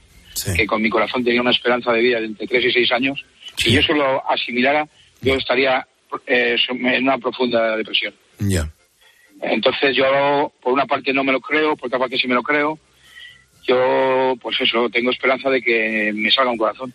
[0.55, 3.25] que con mi corazón tenía una esperanza de vida de entre 3 y 6 años,
[3.57, 4.87] si yo solo asimilara,
[5.21, 5.85] yo estaría
[6.25, 8.13] eh, en una profunda depresión.
[8.39, 8.71] Ya.
[9.41, 12.43] Entonces yo, por una parte no me lo creo, por otra parte sí me lo
[12.43, 12.79] creo.
[13.67, 16.93] Yo, pues eso, tengo esperanza de que me salga un corazón.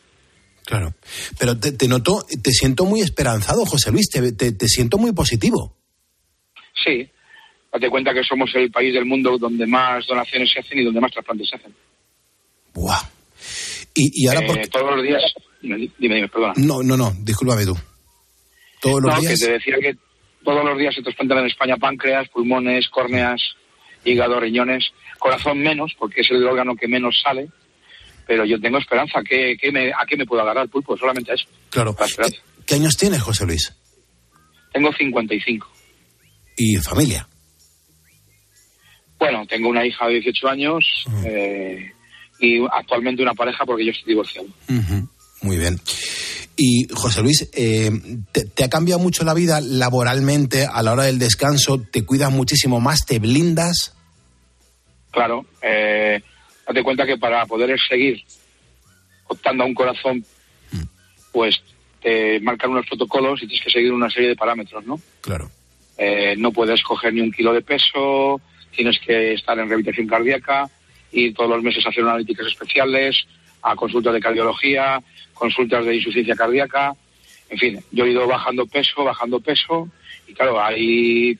[0.65, 0.95] Claro.
[1.39, 5.80] Pero te, noto, te siento muy esperanzado, José Luis, te, te siento muy positivo.
[6.85, 7.09] Sí,
[7.73, 11.01] date cuenta que somos el país del mundo donde más donaciones se hacen y donde
[11.01, 11.75] más trasplantes se hacen.
[12.75, 13.03] Buah.
[13.95, 15.23] Y, ahora eh, Todos los días...
[15.61, 16.55] Dime, dime, perdona.
[16.57, 17.77] No, no, no, discúlpame tú.
[18.81, 19.39] Todos los no, días...
[19.39, 19.97] que te decía que
[20.45, 23.41] todos los días se trasplantan en España páncreas, pulmones, córneas,
[24.05, 24.87] hígado, riñones,
[25.19, 27.49] corazón menos, porque es el órgano que menos sale,
[28.27, 29.21] pero yo tengo esperanza.
[29.29, 30.97] ¿Qué, me, ¿A qué me puedo agarrar el pulpo?
[30.97, 31.47] Solamente a eso.
[31.69, 31.95] Claro.
[32.67, 33.77] ¿Qué, años tienes, José Luis?
[34.73, 35.69] Tengo 55.
[36.61, 37.27] ¿Y familia?
[39.19, 40.85] Bueno, tengo una hija de 18 años
[41.25, 41.91] eh,
[42.39, 44.49] y actualmente una pareja porque yo estoy divorciado.
[45.41, 45.81] Muy bien.
[46.59, 47.91] Y José Luis, eh,
[48.31, 51.81] te, ha cambiado mucho la vida laboralmente a la hora del descanso?
[51.81, 53.07] ¿Te cuidas muchísimo más?
[53.07, 53.95] ¿Te blindas?
[55.13, 55.47] Claro.
[55.63, 56.23] Eh,
[56.67, 58.23] date cuenta que para poder seguir
[59.29, 60.23] optando a un corazón,
[60.73, 60.83] mm.
[61.33, 61.57] pues
[62.03, 65.01] te marcan unos protocolos y tienes que seguir una serie de parámetros, ¿no?
[65.23, 65.51] Claro.
[66.03, 68.41] Eh, no puedes coger ni un kilo de peso,
[68.75, 70.67] tienes que estar en rehabilitación cardíaca
[71.13, 73.27] y todos los meses hacer analíticas especiales,
[73.61, 75.03] a consultas de cardiología,
[75.35, 76.95] consultas de insuficiencia cardíaca,
[77.51, 79.91] en fin, yo he ido bajando peso, bajando peso,
[80.27, 81.39] y claro, hay,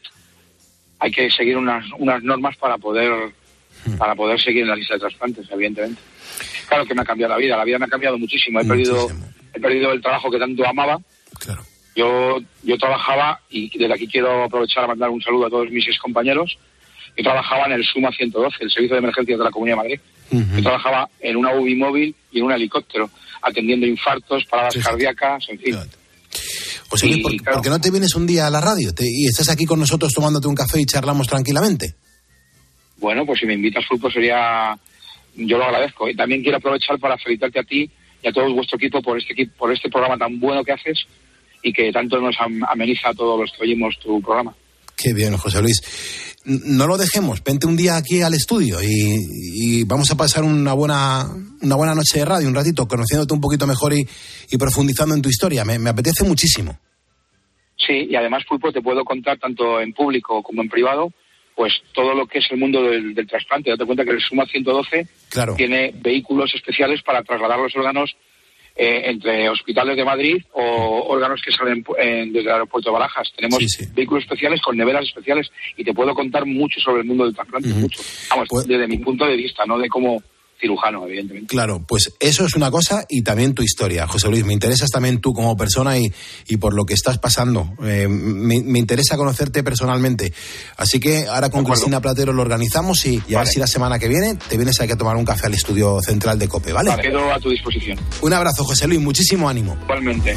[0.99, 3.33] hay que seguir unas, unas normas para poder,
[3.87, 3.97] hmm.
[3.97, 6.03] para poder seguir en la lista de trasplantes, evidentemente.
[6.69, 9.09] Claro que me ha cambiado la vida, la vida me ha cambiado muchísimo, he perdido,
[9.55, 10.99] he perdido el trabajo que tanto amaba.
[11.39, 11.63] Claro.
[12.01, 15.87] Yo, yo trabajaba, y desde aquí quiero aprovechar a mandar un saludo a todos mis
[15.87, 16.57] ex compañeros,
[17.15, 20.01] yo trabajaba en el SUMA 112, el Servicio de Emergencias de la Comunidad de Madrid.
[20.57, 23.11] Yo trabajaba en una UBI móvil y en un helicóptero
[23.43, 25.77] atendiendo infartos, paradas cardíacas, en fin.
[26.89, 29.79] Pues ¿por, qué no te vienes un día a la radio y estás aquí con
[29.79, 31.97] nosotros tomándote un café y charlamos tranquilamente?
[32.97, 34.75] Bueno, pues si me invitas, Fulpo, sería...
[35.37, 36.09] Yo lo agradezco.
[36.09, 37.91] Y también quiero aprovechar para felicitarte a ti
[38.23, 41.07] y a todo vuestro equipo por este, por este programa tan bueno que haces
[41.63, 42.37] y que tanto nos
[42.69, 44.55] ameniza a todos los que oímos tu programa.
[44.97, 45.81] Qué bien, José Luis
[46.45, 51.27] no lo dejemos, vente un día aquí al estudio y, vamos a pasar una buena,
[51.61, 54.07] una buena noche de radio, un ratito, conociéndote un poquito mejor y,
[54.59, 55.65] profundizando en tu historia.
[55.65, 56.79] Me, apetece muchísimo.
[57.77, 61.13] Sí, y además, Pulpo, te puedo contar tanto en público como en privado,
[61.55, 63.71] pues todo lo que es el mundo del, trasplante.
[63.71, 65.07] Date cuenta que el Suma 112
[65.57, 68.17] tiene vehículos especiales para trasladar los órganos
[68.83, 73.31] eh, entre hospitales de Madrid o órganos que salen desde el aeropuerto de Barajas.
[73.37, 73.63] Tenemos
[73.95, 77.69] vehículos especiales con neveras especiales y te puedo contar mucho sobre el mundo del trasplante,
[77.69, 78.01] mucho.
[78.31, 80.23] Vamos, pues desde mi punto de vista, no de cómo
[80.61, 81.49] cirujano, evidentemente.
[81.49, 84.45] Claro, pues eso es una cosa y también tu historia, José Luis.
[84.45, 86.13] Me interesas también tú como persona y,
[86.49, 87.73] y por lo que estás pasando.
[87.83, 90.33] Eh, me, me, interesa conocerte personalmente.
[90.77, 94.09] Así que ahora con Cristina Platero lo organizamos y, a ver si la semana que
[94.09, 96.91] viene te vienes aquí a tomar un café al estudio central de COPE, ¿vale?
[97.01, 97.99] quedo a tu disposición.
[98.21, 99.01] Un abrazo, José Luis.
[99.01, 99.77] Muchísimo ánimo.
[99.83, 100.37] Igualmente.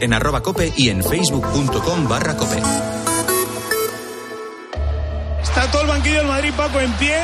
[0.00, 2.60] En arroba cope y en facebook.com barra cope.
[5.42, 7.16] Está todo el banquillo del Madrid, Paco, en pie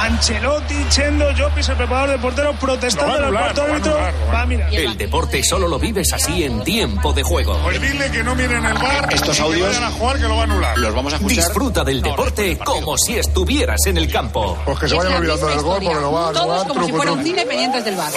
[0.00, 3.98] Ancelotti, Chendo, Jopis, el preparador de portero, protestando en el cuarto árbitro.
[4.32, 4.68] Va, mira.
[4.70, 7.58] El deporte solo lo vives así en tiempo de juego.
[7.62, 9.12] Pues dile que no miren el bar.
[9.12, 9.76] Estos audios.
[9.76, 10.78] Que a jugar, que lo va a anular.
[10.78, 11.44] Los vamos a escuchar.
[11.44, 14.58] Disfruta del deporte como si estuvieras en el campo.
[14.64, 17.12] Pues que se vayan olvidando del gol porque lo va a Todos como si fuera
[17.12, 18.12] un cine pendientes del bar.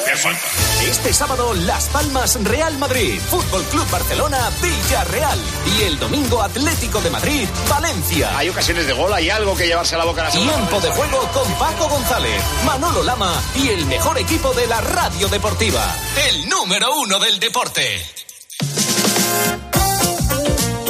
[0.87, 5.39] Este sábado, Las Palmas Real Madrid, Fútbol Club Barcelona, Villarreal.
[5.77, 8.37] Y el domingo, Atlético de Madrid, Valencia.
[8.37, 10.89] Hay ocasiones de gol, hay algo que llevarse a la boca a la Tiempo de
[10.91, 15.83] juego con Paco González, Manolo Lama y el mejor equipo de la radio deportiva.
[16.29, 17.81] El número uno del deporte.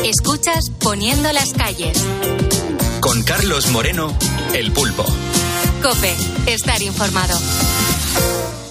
[0.04, 1.98] Escuchas Poniendo las calles.
[3.00, 4.14] Con Carlos Moreno,
[4.54, 5.06] El Pulpo.
[5.82, 6.16] Cope,
[6.48, 7.40] estar informado.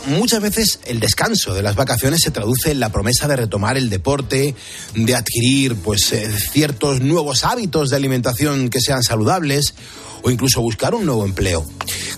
[0.07, 3.89] Muchas veces el descanso de las vacaciones se traduce en la promesa de retomar el
[3.89, 4.55] deporte,
[4.95, 9.75] de adquirir pues eh, ciertos nuevos hábitos de alimentación que sean saludables
[10.23, 11.65] o incluso buscar un nuevo empleo.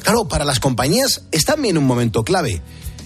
[0.02, 2.62] Claro, para las compañías es también un momento clave.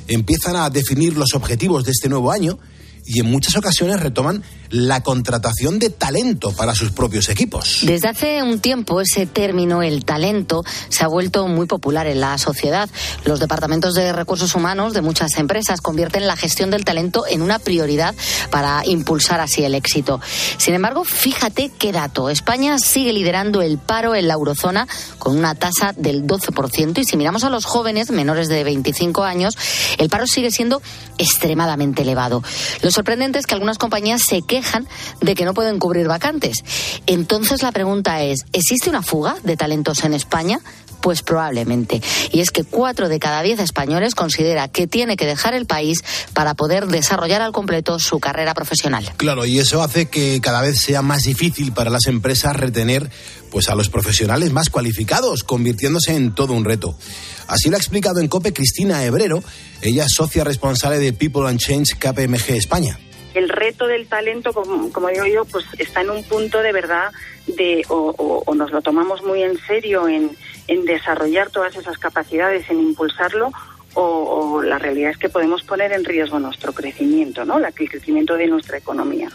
[0.06, 2.58] Empiezan a definir los objetivos de este nuevo año
[3.04, 7.80] y en muchas ocasiones retoman la contratación de talento para sus propios equipos.
[7.82, 12.36] Desde hace un tiempo ese término, el talento, se ha vuelto muy popular en la
[12.38, 12.88] sociedad.
[13.24, 17.58] Los departamentos de recursos humanos de muchas empresas convierten la gestión del talento en una
[17.58, 18.14] prioridad
[18.50, 20.20] para impulsar así el éxito.
[20.58, 22.30] Sin embargo, fíjate qué dato.
[22.30, 24.86] España sigue liderando el paro en la eurozona
[25.18, 29.56] con una tasa del 12% y si miramos a los jóvenes menores de 25 años,
[29.98, 30.82] el paro sigue siendo
[31.18, 32.42] extremadamente elevado.
[32.82, 34.88] Lo sorprendente es que algunas compañías se quejan
[35.20, 36.64] de que no pueden cubrir vacantes.
[37.06, 40.60] Entonces la pregunta es, ¿existe una fuga de talentos en España?
[41.00, 42.02] Pues probablemente.
[42.32, 46.02] Y es que cuatro de cada diez españoles considera que tiene que dejar el país
[46.32, 49.08] para poder desarrollar al completo su carrera profesional.
[49.16, 53.10] Claro, y eso hace que cada vez sea más difícil para las empresas retener
[53.52, 56.98] pues a los profesionales más cualificados, convirtiéndose en todo un reto.
[57.46, 59.42] Así lo ha explicado en COPE Cristina Hebrero,
[59.82, 62.98] ella es socia responsable de People and Change KPMG España
[63.38, 67.12] el reto del talento, como, como, digo yo, pues está en un punto de verdad
[67.46, 70.30] de o, o, o nos lo tomamos muy en serio en,
[70.66, 73.52] en, desarrollar todas esas capacidades, en impulsarlo,
[73.94, 77.58] o, o, la realidad es que podemos poner en riesgo nuestro crecimiento, ¿no?
[77.58, 79.28] el crecimiento de nuestra economía.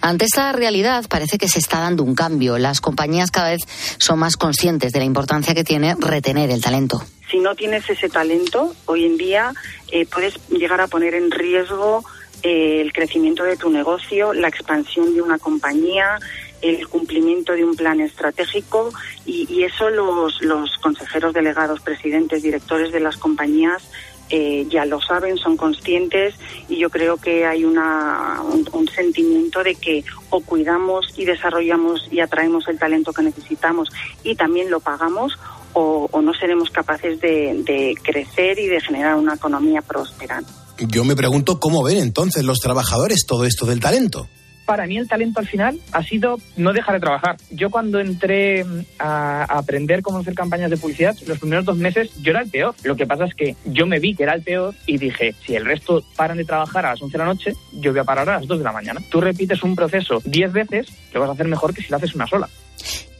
[0.00, 2.58] Ante esta realidad parece que se está dando un cambio.
[2.58, 3.60] Las compañías cada vez
[3.98, 7.02] son más conscientes de la importancia que tiene retener el talento.
[7.30, 9.52] Si no tienes ese talento, hoy en día
[9.92, 12.04] eh, puedes llegar a poner en riesgo
[12.42, 16.18] eh, el crecimiento de tu negocio, la expansión de una compañía,
[16.62, 18.90] el cumplimiento de un plan estratégico
[19.26, 23.82] y, eso los, consejeros delegados, presidentes, directores de las compañías
[24.30, 26.34] eh, ya lo saben, son conscientes
[26.68, 32.06] y yo creo que hay una, un, un, sentimiento de que o cuidamos y desarrollamos
[32.12, 33.90] y atraemos el talento que necesitamos
[34.22, 35.36] y también lo pagamos
[35.72, 40.42] o, o no seremos capaces de, de crecer y de generar una economía próspera
[40.88, 44.28] yo me pregunto cómo ven entonces los trabajadores todo esto del talento.
[44.64, 47.36] Para mí el talento al final ha sido no dejar de trabajar.
[47.50, 48.64] Yo cuando entré
[49.00, 52.74] a, aprender cómo hacer campañas de publicidad, los primeros dos meses yo era el peor.
[52.84, 55.56] Lo que pasa es que yo me vi que era el peor y dije, si
[55.56, 58.28] el resto paran de trabajar a las 11 de la noche, yo voy a parar
[58.28, 59.00] a las 2 de la mañana.
[59.08, 62.14] Tú repites un proceso 10 veces, lo vas a hacer mejor que si lo haces
[62.14, 62.48] una sola.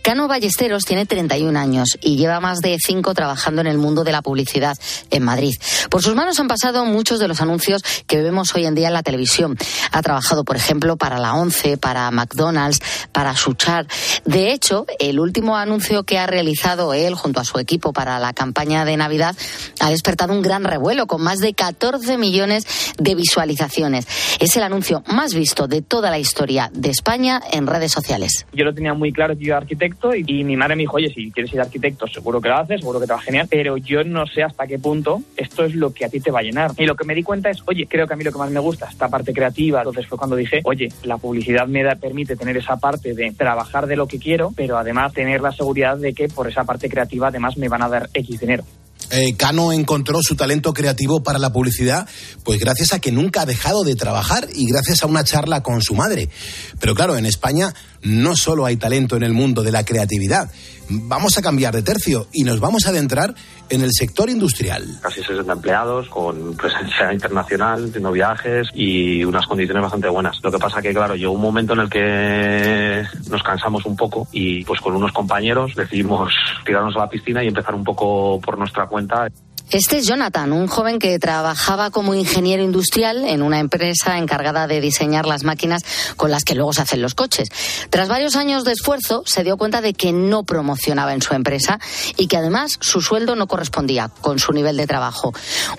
[0.03, 4.13] Cano Ballesteros tiene 31 años y lleva más de 5 trabajando en el mundo de
[4.13, 4.77] la publicidad
[5.11, 5.55] en Madrid.
[5.91, 8.95] Por sus manos han pasado muchos de los anuncios que vemos hoy en día en
[8.95, 9.59] la televisión.
[9.93, 12.81] Ha trabajado, por ejemplo, para la ONCE, para McDonald's,
[13.13, 13.87] para Suchar.
[14.25, 18.33] De hecho, el último anuncio que ha realizado él junto a su equipo para la
[18.33, 19.37] campaña de Navidad
[19.81, 22.67] ha despertado un gran revuelo con más de 14 millones
[22.99, 24.07] de visualizaciones.
[24.39, 28.47] Es el anuncio más visto de toda la historia de España en redes sociales.
[28.55, 29.90] Yo lo tenía muy claro yo arquitecto
[30.27, 33.01] y, mi madre me dijo, oye, si quieres ir arquitecto, seguro que lo haces, seguro
[33.01, 36.05] que te va genial, pero yo no sé hasta qué punto esto es lo que
[36.05, 36.73] a ti te va a llenar.
[36.77, 38.51] Y lo que me di cuenta es, oye, creo que a mí lo que más
[38.51, 42.37] me gusta, esta parte creativa, entonces fue cuando dije, oye, la publicidad me da, permite
[42.37, 46.13] tener esa parte de trabajar de lo que quiero, pero además tener la seguridad de
[46.15, 48.65] que por esa parte creativa además me van a dar X dinero.
[49.11, 52.09] Eh, Cano encontró su talento creativo para la publicidad,
[52.45, 55.83] pues gracias a que nunca ha dejado de trabajar y gracias a una charla con
[55.83, 56.29] su madre.
[56.79, 60.51] Pero claro, en España no solo hay talento en el mundo de la creatividad.
[60.93, 63.33] Vamos a cambiar de tercio y nos vamos a adentrar
[63.69, 64.83] en el sector industrial.
[65.01, 70.41] Casi 60 empleados con presencia internacional, haciendo viajes y unas condiciones bastante buenas.
[70.43, 74.27] Lo que pasa que, claro, llegó un momento en el que nos cansamos un poco
[74.33, 76.35] y pues con unos compañeros decidimos
[76.65, 79.29] tirarnos a la piscina y empezar un poco por nuestra cuenta.
[79.73, 84.81] Este es Jonathan, un joven que trabajaba como ingeniero industrial en una empresa encargada de
[84.81, 85.85] diseñar las máquinas
[86.17, 87.51] con las que luego se hacen los coches.
[87.89, 91.79] Tras varios años de esfuerzo, se dio cuenta de que no promocionaba en su empresa
[92.17, 95.33] y que además su sueldo no correspondía con su nivel de trabajo.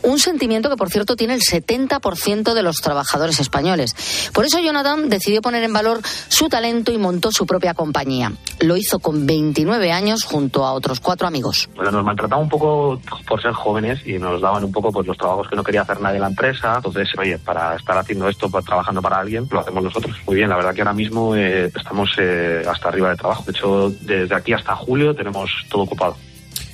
[0.04, 3.94] Un sentimiento que, por cierto, tiene el 70% de los trabajadores españoles.
[4.32, 8.32] Por eso Jonathan decidió poner en valor su talento y montó su propia compañía.
[8.62, 11.68] Lo hizo con 29 años junto a otros cuatro amigos.
[11.76, 15.18] Bueno, nos maltrataba un poco por ser joven y nos daban un poco pues los
[15.18, 16.76] trabajos que no quería hacer nadie en la empresa.
[16.78, 20.16] Entonces, oye, para estar haciendo esto, trabajando para alguien, lo hacemos nosotros.
[20.26, 23.44] Muy bien, la verdad que ahora mismo eh, estamos eh, hasta arriba de trabajo.
[23.46, 26.16] De hecho, desde aquí hasta julio tenemos todo ocupado.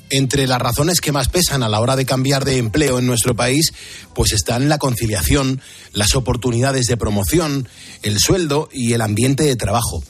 [0.09, 3.35] Entre las razones que más pesan a la hora de cambiar de empleo en nuestro
[3.35, 3.73] país,
[4.15, 7.67] pues están la conciliación, las oportunidades de promoción,
[8.03, 10.01] el sueldo y el ambiente de trabajo.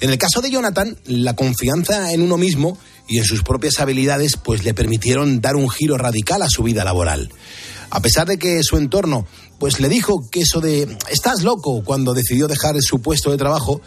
[0.00, 2.76] En el caso de Jonathan, la confianza en uno mismo
[3.08, 6.84] y en sus propias habilidades pues le permitieron dar un giro radical a su vida
[6.84, 7.30] laboral.
[7.90, 9.26] A pesar de que su entorno
[9.58, 13.80] pues le dijo que eso de estás loco cuando decidió dejar su puesto de trabajo,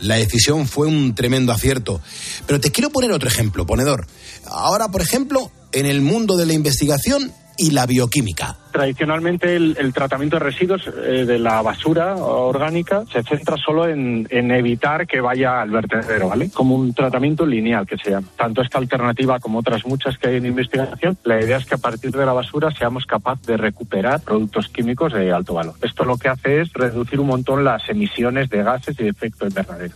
[0.00, 2.00] la decisión fue un tremendo acierto.
[2.46, 4.06] Pero te quiero poner otro ejemplo, ponedor.
[4.46, 7.32] Ahora, por ejemplo, en el mundo de la investigación
[7.62, 8.56] y la bioquímica.
[8.72, 15.06] Tradicionalmente el, tratamiento de residuos eh, de la basura orgánica se centra solo en, evitar
[15.06, 16.50] que vaya al vertedero, ¿vale?
[16.50, 18.26] Como un tratamiento lineal que se llama.
[18.36, 21.78] Tanto esta alternativa como otras muchas que hay en investigación, la idea es que a
[21.78, 25.74] partir de la basura seamos capaces de recuperar productos químicos de alto valor.
[25.82, 29.46] Esto lo que hace es reducir un montón las emisiones de gases y de efecto
[29.46, 29.94] invernadero.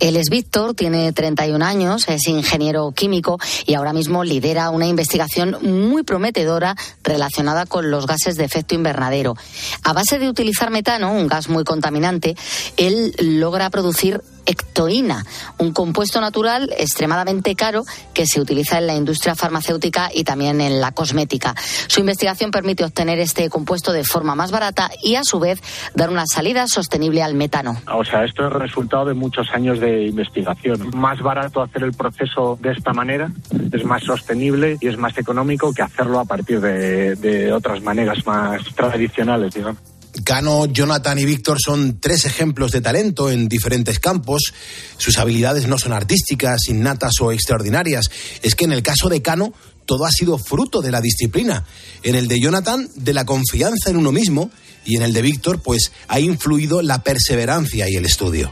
[0.00, 5.56] Él es Víctor, tiene 31 años, es ingeniero químico y ahora mismo lidera una investigación
[5.62, 9.36] muy prometedora relacionada con los gases de efecto invernadero.
[9.82, 12.36] A base de utilizar metano, un gas muy contaminante,
[12.76, 15.24] él logra producir ectoína,
[15.58, 17.84] un compuesto natural extremadamente caro
[18.14, 21.54] que se utiliza en la industria farmacéutica y también en la cosmética.
[21.86, 25.60] Su investigación permite obtener este compuesto de forma más barata y a su vez
[25.94, 27.80] dar una salida sostenible al metano.
[27.92, 30.90] O sea, esto es resultado de muchos años de investigación.
[30.94, 33.30] Más barato hacer el proceso de esta manera,
[33.72, 38.26] es más sostenible y es más económico que hacerlo a partir de, de otras maneras
[38.26, 39.97] más tradicionales, digamos.
[40.24, 44.52] Cano, Jonathan y Víctor son tres ejemplos de talento en diferentes campos.
[44.96, 48.10] Sus habilidades no son artísticas, innatas o extraordinarias.
[48.42, 49.52] Es que en el caso de Cano,
[49.86, 51.64] todo ha sido fruto de la disciplina.
[52.02, 54.50] En el de Jonathan, de la confianza en uno mismo.
[54.84, 58.50] Y en el de Víctor, pues ha influido la perseverancia y el estudio.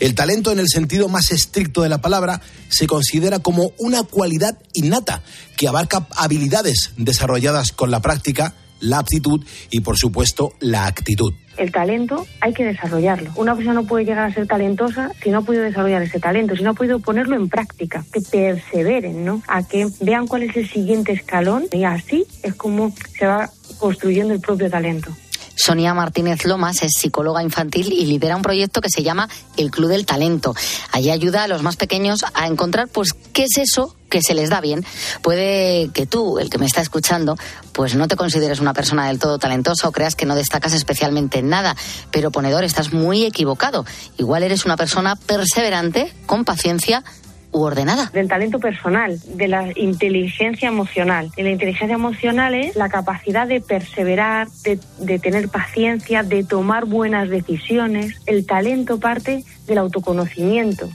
[0.00, 4.58] El talento, en el sentido más estricto de la palabra, se considera como una cualidad
[4.72, 5.22] innata
[5.56, 11.32] que abarca habilidades desarrolladas con la práctica la aptitud y, por supuesto, la actitud.
[11.56, 13.32] El talento hay que desarrollarlo.
[13.36, 16.54] Una persona no puede llegar a ser talentosa si no ha podido desarrollar ese talento,
[16.54, 19.42] si no ha podido ponerlo en práctica, que perseveren, ¿no?
[19.48, 24.34] A que vean cuál es el siguiente escalón y así es como se va construyendo
[24.34, 25.10] el propio talento.
[25.56, 29.88] Sonia Martínez Lomas es psicóloga infantil y lidera un proyecto que se llama El Club
[29.88, 30.54] del Talento.
[30.92, 34.48] Allí ayuda a los más pequeños a encontrar, pues, qué es eso que se les
[34.48, 34.82] da bien.
[35.20, 37.36] Puede que tú, el que me está escuchando,
[37.72, 41.40] pues no te consideres una persona del todo talentosa o creas que no destacas especialmente
[41.40, 41.76] en nada,
[42.10, 43.84] pero ponedor, estás muy equivocado.
[44.16, 47.04] Igual eres una persona perseverante, con paciencia,
[47.50, 48.10] ordenada.
[48.14, 51.30] Del talento personal, de la inteligencia emocional.
[51.36, 57.28] Y la inteligencia emocional es la capacidad de perseverar, de tener paciencia, de tomar buenas
[57.28, 58.14] decisiones.
[58.24, 60.88] El talento parte del autoconocimiento.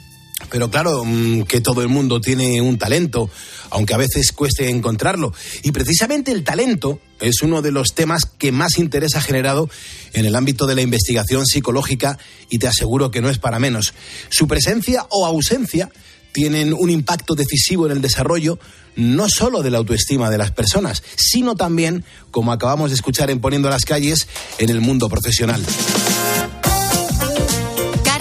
[0.50, 3.30] Pero claro, mm, que todo el mundo tiene un talento,
[3.70, 5.34] aunque a veces cueste encontrarlo.
[5.64, 9.70] Y precisamente el talento es uno de los temas que más interés ha generado
[10.14, 12.18] en el ámbito de la investigación psicológica
[12.50, 13.94] y te aseguro que no es para menos.
[14.30, 15.90] Su presencia o ausencia
[16.32, 18.60] tienen un impacto decisivo en el desarrollo
[18.96, 23.40] no solo de la autoestima de las personas, sino también, como acabamos de escuchar en
[23.40, 24.28] Poniendo las calles,
[24.58, 25.64] en el mundo profesional.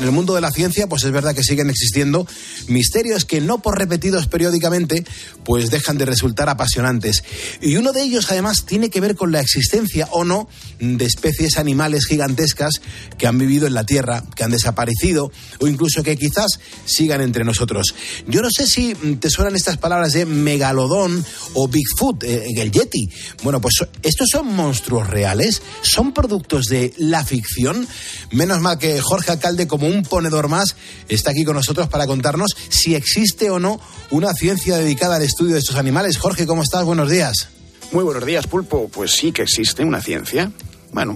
[0.00, 2.26] En el mundo de la ciencia, pues es verdad que siguen existiendo
[2.68, 5.04] misterios que no por repetidos periódicamente,
[5.44, 7.22] pues dejan de resultar apasionantes.
[7.60, 10.48] Y uno de ellos, además, tiene que ver con la existencia o no
[10.78, 12.80] de especies animales gigantescas
[13.18, 17.44] que han vivido en la Tierra, que han desaparecido o incluso que quizás sigan entre
[17.44, 17.94] nosotros.
[18.26, 21.22] Yo no sé si te suenan estas palabras de megalodón
[21.52, 23.10] o Bigfoot, eh, el Yeti.
[23.42, 27.86] Bueno, pues estos son monstruos reales, son productos de la ficción.
[28.30, 30.76] Menos mal que Jorge Alcalde, como un ponedor más,
[31.08, 33.80] está aquí con nosotros para contarnos si existe o no
[34.10, 36.18] una ciencia dedicada al estudio de estos animales.
[36.18, 36.84] Jorge, ¿cómo estás?
[36.84, 37.48] Buenos días.
[37.92, 38.88] Muy buenos días, Pulpo.
[38.88, 40.52] Pues sí que existe una ciencia.
[40.92, 41.14] Bueno,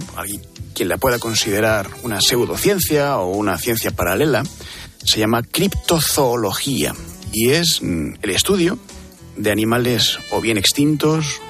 [0.73, 4.43] quien la pueda considerar una pseudociencia o una ciencia paralela,
[5.03, 6.93] se llama criptozoología
[7.31, 8.79] y es mm, el estudio
[9.37, 11.41] de animales o bien extintos,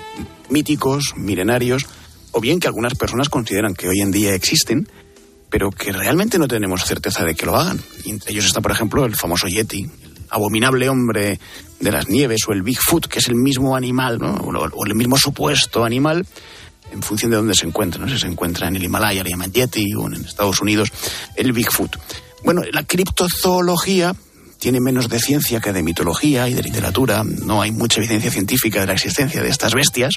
[0.49, 1.85] míticos, milenarios,
[2.31, 4.89] o bien que algunas personas consideran que hoy en día existen,
[5.55, 7.79] pero que realmente no tenemos certeza de que lo hagan.
[8.03, 11.39] Y entre ellos está, por ejemplo, el famoso Yeti, el abominable hombre
[11.79, 14.33] de las nieves, o el Bigfoot, que es el mismo animal, ¿no?
[14.33, 16.27] o el mismo supuesto animal,
[16.91, 18.01] en función de dónde se encuentra.
[18.01, 18.11] ¿no?
[18.11, 20.91] Si se encuentra en el Himalaya, le llaman Yeti, o en Estados Unidos,
[21.37, 21.95] el Bigfoot.
[22.43, 24.13] Bueno, la criptozoología
[24.59, 27.23] tiene menos de ciencia que de mitología y de literatura.
[27.23, 30.15] No hay mucha evidencia científica de la existencia de estas bestias.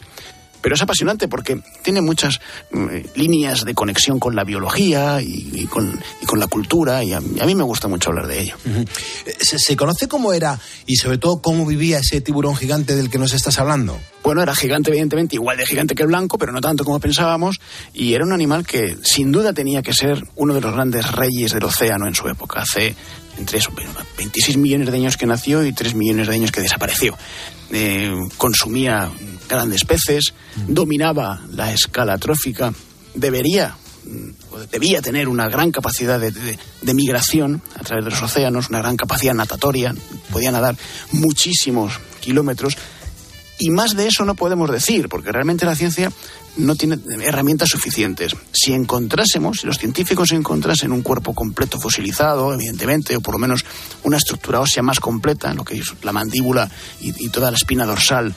[0.61, 2.41] Pero es apasionante porque tiene muchas
[2.71, 7.19] mm, líneas de conexión con la biología y, con, y con, la cultura y a,
[7.19, 8.57] a, mí me gusta mucho hablar de ello.
[9.41, 13.19] ¿Se, ¿Se, conoce cómo era y sobre todo cómo vivía ese tiburón gigante del que
[13.19, 13.99] nos estás hablando?
[14.23, 17.61] Bueno, era gigante evidentemente, igual de gigante que el blanco, pero no tanto como pensábamos
[17.95, 21.53] y era un animal que sin duda tenía que ser uno de los grandes reyes
[21.53, 22.61] del océano en su época.
[22.61, 22.95] Hace
[23.39, 23.71] entre eso,
[24.19, 27.17] 26 millones de años que nació y 3 millones de años que desapareció.
[27.71, 29.11] Eh, consumía
[29.49, 30.33] grandes peces,
[30.67, 32.73] dominaba la escala trófica,
[33.15, 33.77] debería
[34.51, 38.71] o debía tener una gran capacidad de, de, de, migración a través de los océanos,
[38.71, 39.95] una gran capacidad natatoria,
[40.33, 40.77] podía nadar
[41.13, 42.77] muchísimos kilómetros.
[43.59, 46.13] Y más de eso no podemos decir, porque realmente la ciencia
[46.59, 48.37] no tiene herramientas suficientes.
[48.53, 53.65] Si encontrásemos, si los científicos encontrasen un cuerpo completo fosilizado, evidentemente, o por lo menos
[54.03, 58.35] una estructura ósea más completa, lo que es la mandíbula y, toda la espina dorsal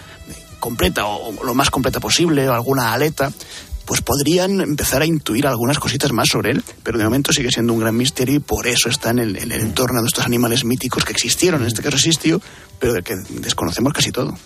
[0.59, 3.31] completa o, o lo más completa posible, o alguna aleta,
[3.85, 7.73] pues podrían empezar a intuir algunas cositas más sobre él, pero de momento sigue siendo
[7.73, 10.63] un gran misterio y por eso está en el, en el entorno de estos animales
[10.65, 12.41] míticos que existieron, en este caso existió,
[12.79, 14.37] pero del que desconocemos casi todo.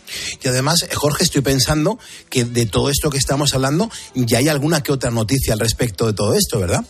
[0.43, 1.97] Y además, Jorge, estoy pensando
[2.29, 6.05] que de todo esto que estamos hablando, ya hay alguna que otra noticia al respecto
[6.05, 6.85] de todo esto, ¿verdad?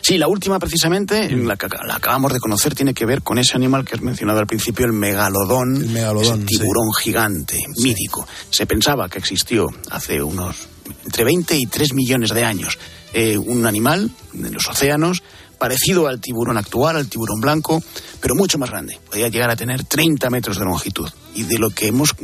[0.00, 3.56] Sí, la última precisamente, la que la acabamos de conocer, tiene que ver con ese
[3.56, 7.04] animal que has mencionado al principio, el megalodón, el megalodón tiburón sí.
[7.04, 8.26] gigante, mítico.
[8.50, 10.68] Se pensaba que existió hace unos
[11.04, 12.78] entre 20 y 3 millones de años.
[13.12, 15.22] Eh, un animal en los océanos
[15.58, 17.82] parecido al tiburón actual, al tiburón blanco,
[18.20, 18.98] pero mucho más grande.
[19.10, 21.08] Podía llegar a tener 30 metros de longitud.
[21.34, 22.14] Y de lo que hemos,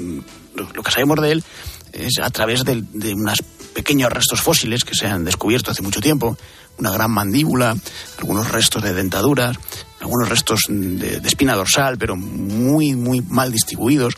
[0.54, 1.44] lo que sabemos de él
[1.92, 3.42] es a través de, de unos
[3.74, 6.38] pequeños restos fósiles que se han descubierto hace mucho tiempo,
[6.78, 7.76] una gran mandíbula,
[8.18, 9.56] algunos restos de dentaduras,
[10.00, 14.14] algunos restos de, de, espina dorsal, pero muy, muy mal distribuidos,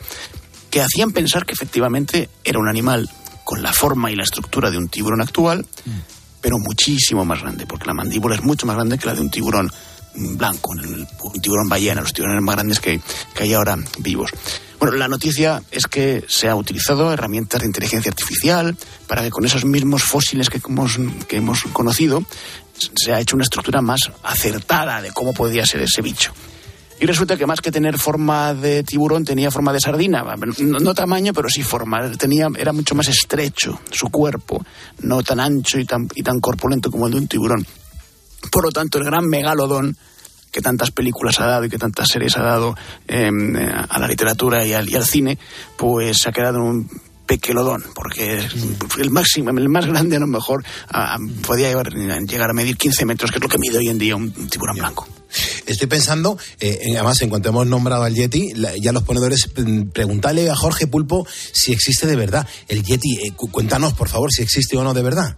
[0.70, 3.08] que hacían pensar que efectivamente era un animal
[3.44, 5.90] con la forma y la estructura de un tiburón actual, mm.
[6.40, 9.30] pero muchísimo más grande, porque la mandíbula es mucho más grande que la de un
[9.30, 9.70] tiburón
[10.16, 13.00] blanco, un tiburón ballena, los tiburones más grandes que,
[13.34, 14.30] que hay ahora vivos.
[14.78, 19.44] Bueno, la noticia es que se ha utilizado herramientas de inteligencia artificial para que con
[19.44, 22.22] esos mismos fósiles que hemos, que hemos conocido
[22.94, 26.32] se ha hecho una estructura más acertada de cómo podía ser ese bicho.
[26.98, 30.24] Y resulta que más que tener forma de tiburón tenía forma de sardina,
[30.58, 32.10] no, tamaño, pero sí forma.
[32.12, 34.64] Tenía, era mucho más estrecho su cuerpo,
[35.00, 37.66] no tan ancho y tan, y tan corpulento como el de un tiburón.
[38.50, 39.96] Por lo tanto, el gran megalodón
[40.56, 42.74] que tantas películas ha dado y que tantas series ha dado
[43.08, 43.28] eh,
[43.90, 45.38] a la literatura y al, y al, cine,
[45.76, 46.90] pues se ha quedado en un
[47.26, 48.42] pequelodón, porque
[48.98, 53.04] el máximo, el más grande a lo mejor a, podía llegar, llegar, a medir 15
[53.04, 55.06] metros, que es lo que mide hoy en día un, un tiburón blanco.
[55.66, 59.50] Estoy pensando, eh, además, en cuanto hemos nombrado al Yeti, la, ya los ponedores,
[59.92, 62.48] preguntarle a Jorge Pulpo si existe de verdad.
[62.66, 65.36] El Yeti, eh, cuéntanos, por favor, si existe o no de verdad.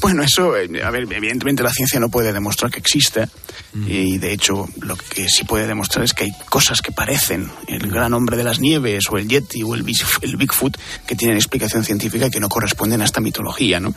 [0.00, 3.28] Bueno, eso, eh, a ver, evidentemente la ciencia no puede demostrar que existe
[3.72, 3.88] mm.
[3.88, 7.90] y de hecho lo que sí puede demostrar es que hay cosas que parecen el
[7.90, 9.84] gran hombre de las nieves o el Yeti o el,
[10.22, 10.76] el Bigfoot
[11.06, 13.94] que tienen explicación científica y que no corresponden a esta mitología, ¿no?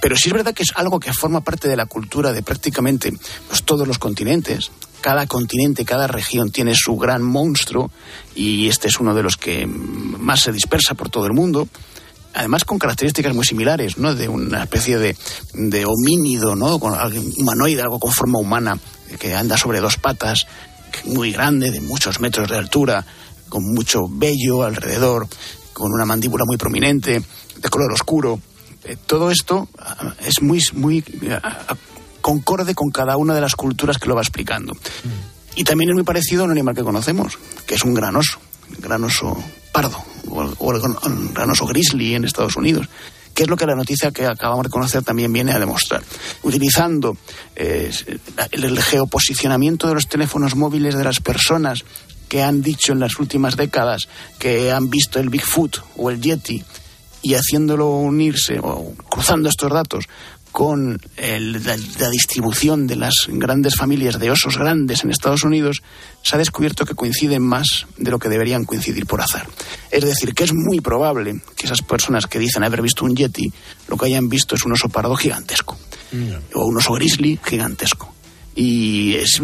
[0.00, 3.12] Pero sí es verdad que es algo que forma parte de la cultura de prácticamente
[3.48, 4.70] pues, todos los continentes.
[5.02, 7.90] Cada continente, cada región tiene su gran monstruo
[8.34, 11.68] y este es uno de los que más se dispersa por todo el mundo
[12.34, 14.14] además con características muy similares, ¿no?
[14.14, 15.16] De una especie de,
[15.54, 16.78] de homínido, ¿no?
[16.78, 18.78] Con algo humanoide, algo con forma humana,
[19.18, 20.46] que anda sobre dos patas,
[21.04, 23.04] muy grande, de muchos metros de altura,
[23.48, 25.28] con mucho vello alrededor,
[25.72, 27.22] con una mandíbula muy prominente,
[27.56, 28.40] de color oscuro.
[28.84, 31.74] Eh, todo esto uh, es muy, muy uh,
[32.20, 34.74] concorde con cada una de las culturas que lo va explicando.
[34.74, 35.56] Mm.
[35.56, 38.38] Y también es muy parecido a un animal que conocemos, que es un gran oso,
[38.78, 39.36] gran oso
[39.72, 40.80] pardo, o el,
[41.32, 42.88] gran oso grizzly en Estados Unidos
[43.34, 46.02] que es lo que la noticia que acabamos de conocer también viene a demostrar.
[46.42, 47.16] Utilizando
[47.56, 47.90] eh,
[48.50, 51.84] el, geoposicionamiento de los teléfonos móviles de las personas
[52.28, 54.08] que han dicho en las últimas décadas
[54.38, 56.62] que han visto el Bigfoot o el Yeti
[57.22, 60.04] y haciéndolo unirse o cruzando estos datos
[60.52, 65.82] con el- la, la distribución de las grandes familias de osos grandes en Estados Unidos,
[66.22, 69.46] se ha descubierto que coinciden más de lo que deberían coincidir por azar.
[69.90, 73.52] Es decir, que es muy probable que esas personas que dicen haber visto un yeti,
[73.88, 75.78] lo que hayan visto es un oso pardo gigantesco,
[76.54, 78.14] o un oso grizzly gigantesco.
[78.54, 79.40] Y es,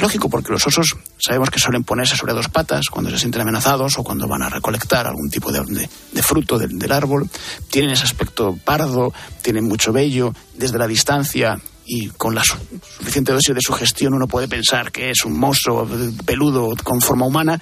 [0.00, 3.98] lógico porque los osos sabemos que suelen ponerse sobre dos patas cuando se sienten amenazados
[3.98, 7.28] o cuando van a recolectar algún tipo de, de- de fruto del, del árbol.
[7.70, 9.12] Tienen ese aspecto pardo,
[9.42, 10.32] tienen mucho vello.
[10.54, 12.56] Desde la distancia y con la su-
[12.98, 15.86] suficiente dosis de sugestión uno puede pensar que es un mozo
[16.24, 17.60] peludo con forma humana.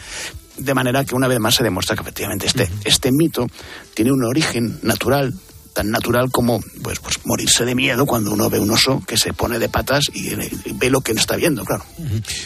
[0.57, 3.47] De manera que una vez más se demuestra que efectivamente este, este mito
[3.95, 5.33] tiene un origen natural
[5.79, 9.33] tan natural como pues, pues morirse de miedo cuando uno ve un oso que se
[9.33, 11.85] pone de patas y, y ve lo que no está viendo, claro.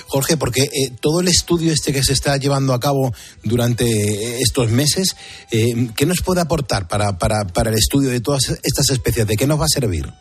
[0.06, 4.40] Jorge, porque eh, todo el estudio este que se está llevando a cabo durante eh,
[4.42, 5.16] estos meses,
[5.50, 9.26] eh, ¿qué nos puede aportar para, para, para el estudio de todas estas especies?
[9.26, 10.12] ¿De qué nos va a servir?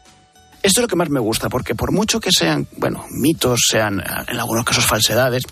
[0.64, 4.00] Esto es lo que más me gusta, porque por mucho que sean, bueno, mitos, sean
[4.00, 5.44] eh, en algunos casos falsedades,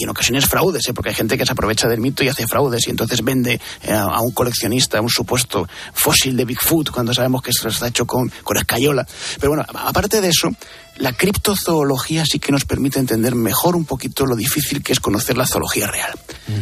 [0.00, 0.94] y en ocasiones fraudes, ¿eh?
[0.94, 3.92] porque hay gente que se aprovecha del mito y hace fraudes y entonces vende eh,
[3.92, 8.32] a un coleccionista un supuesto fósil de Bigfoot cuando sabemos que eso está hecho con,
[8.42, 9.06] con escayola.
[9.38, 10.50] Pero bueno, aparte de eso,
[10.96, 15.36] la criptozoología sí que nos permite entender mejor un poquito lo difícil que es conocer
[15.36, 16.18] la zoología real.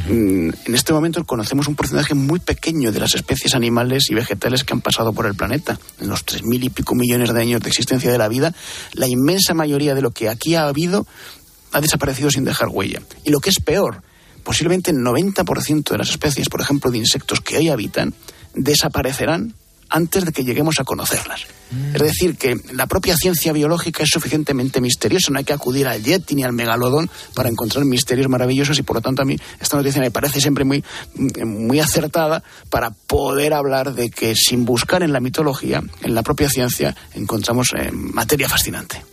[0.08, 4.64] Mm, En este momento conocemos un porcentaje muy pequeño de las especies animales y vegetales
[4.64, 5.78] que han pasado por el planeta.
[6.00, 8.54] En los tres mil y pico millones de años de existencia de la vida,
[8.92, 11.06] la inmensa mayoría de lo que aquí ha habido
[11.72, 13.00] ha desaparecido sin dejar huella.
[13.24, 14.02] Y lo que es peor,
[14.42, 18.14] posiblemente el 90% de las especies, por ejemplo, de insectos que hoy habitan,
[18.54, 19.54] desaparecerán
[19.88, 21.46] antes de que lleguemos a conocerlas.
[21.92, 26.02] Es decir, que la propia ciencia biológica es suficientemente misteriosa, no hay que acudir al
[26.02, 29.76] Yeti ni al megalodón para encontrar misterios maravillosos y por lo tanto a mí esta
[29.76, 30.82] noticia me parece siempre muy,
[31.44, 36.48] muy acertada para poder hablar de que sin buscar en la mitología, en la propia
[36.48, 39.04] ciencia, encontramos eh, materia fascinante.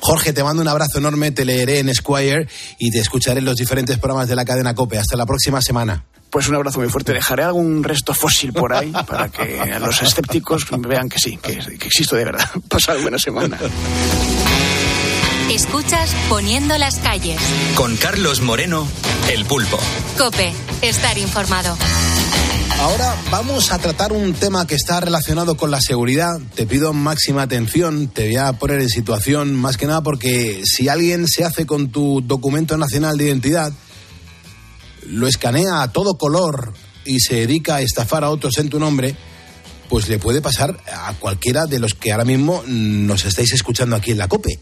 [0.00, 3.56] Jorge, te mando un abrazo enorme, te leeré en Squire y te escucharé en los
[3.56, 4.98] diferentes programas de la cadena COPE.
[4.98, 6.04] Hasta la próxima semana.
[6.32, 7.12] Pues un abrazo muy fuerte.
[7.12, 11.86] Dejaré algún resto fósil por ahí para que los escépticos vean que sí, que, que
[11.86, 12.48] existo de verdad.
[12.68, 13.58] Pasad buena semana.
[15.50, 17.38] Escuchas Poniendo las calles.
[17.74, 18.88] Con Carlos Moreno,
[19.30, 19.78] El Pulpo.
[20.16, 21.76] Cope, estar informado.
[22.80, 26.40] Ahora vamos a tratar un tema que está relacionado con la seguridad.
[26.54, 30.88] Te pido máxima atención, te voy a poner en situación, más que nada porque si
[30.88, 33.74] alguien se hace con tu documento nacional de identidad,
[35.12, 36.72] lo escanea a todo color
[37.04, 39.14] y se dedica a estafar a otros en tu nombre,
[39.88, 44.10] pues le puede pasar a cualquiera de los que ahora mismo nos estáis escuchando aquí
[44.10, 44.58] en la COPE.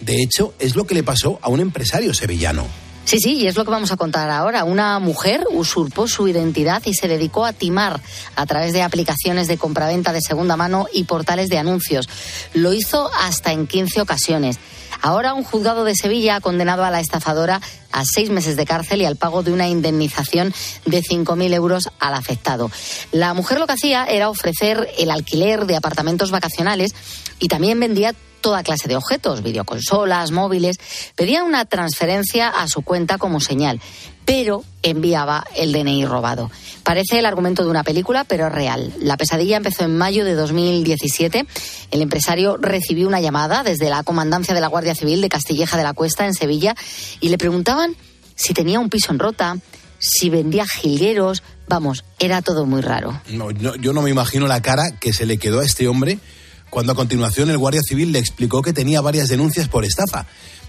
[0.00, 2.66] De hecho, es lo que le pasó a un empresario sevillano.
[3.04, 4.64] Sí, sí, y es lo que vamos a contar ahora.
[4.64, 8.00] Una mujer usurpó su identidad y se dedicó a timar
[8.34, 12.08] a través de aplicaciones de compraventa de segunda mano y portales de anuncios.
[12.52, 14.58] Lo hizo hasta en 15 ocasiones.
[15.02, 17.60] Ahora un juzgado de Sevilla ha condenado a la estafadora
[17.92, 20.52] a seis meses de cárcel y al pago de una indemnización
[20.84, 22.70] de 5.000 euros al afectado.
[23.12, 26.94] La mujer lo que hacía era ofrecer el alquiler de apartamentos vacacionales
[27.38, 30.76] y también vendía toda clase de objetos, videoconsolas, móviles.
[31.16, 33.80] Pedía una transferencia a su cuenta como señal,
[34.26, 36.50] pero enviaba el DNI robado.
[36.82, 38.92] Parece el argumento de una película, pero es real.
[39.00, 41.46] La pesadilla empezó en mayo de 2017.
[41.92, 45.84] El empresario recibió una llamada desde la comandancia de la Guardia Civil de Castilleja de
[45.84, 46.74] la Cuesta, en Sevilla,
[47.20, 47.96] y le preguntaban
[48.34, 49.56] si tenía un piso en rota,
[49.98, 51.42] si vendía jilgueros.
[51.68, 53.20] Vamos, era todo muy raro.
[53.30, 56.18] No, no, yo no me imagino la cara que se le quedó a este hombre
[56.70, 60.26] cuando a continuación el Guardia Civil le explicó que tenía varias denuncias por estafa.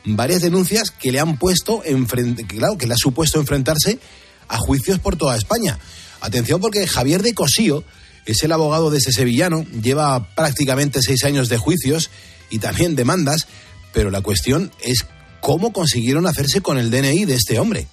[0.10, 4.00] Varias denuncias que le han puesto, enfrente, claro, que le ha supuesto enfrentarse
[4.48, 5.78] a juicios por toda España.
[6.22, 7.84] Atención porque Javier de Cosío
[8.26, 12.10] es el abogado de ese sevillano, lleva prácticamente seis años de juicios
[12.50, 13.50] y también demandas,
[13.92, 15.06] pero la cuestión es
[15.42, 17.88] cómo consiguieron hacerse con el DNI de este hombre.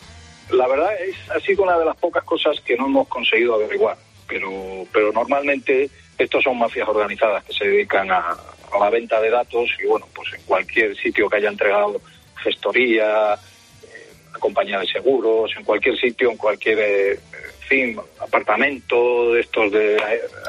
[0.51, 3.99] La verdad es ha sido una de las pocas cosas que no hemos conseguido averiguar,
[4.29, 8.37] pero pero normalmente estos son mafias organizadas que se dedican a,
[8.75, 12.01] a la venta de datos y bueno, pues en cualquier sitio que haya entregado
[12.45, 17.21] gestoría, eh, compañía de seguros, en cualquier sitio, en cualquier eh,
[17.69, 19.97] fin, apartamento de estos de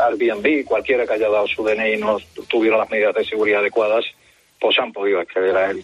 [0.08, 2.18] Airbnb, cualquiera que haya dado su DNI y no
[2.48, 4.06] tuviera las medidas de seguridad adecuadas,
[4.60, 5.84] pues han podido acceder a él.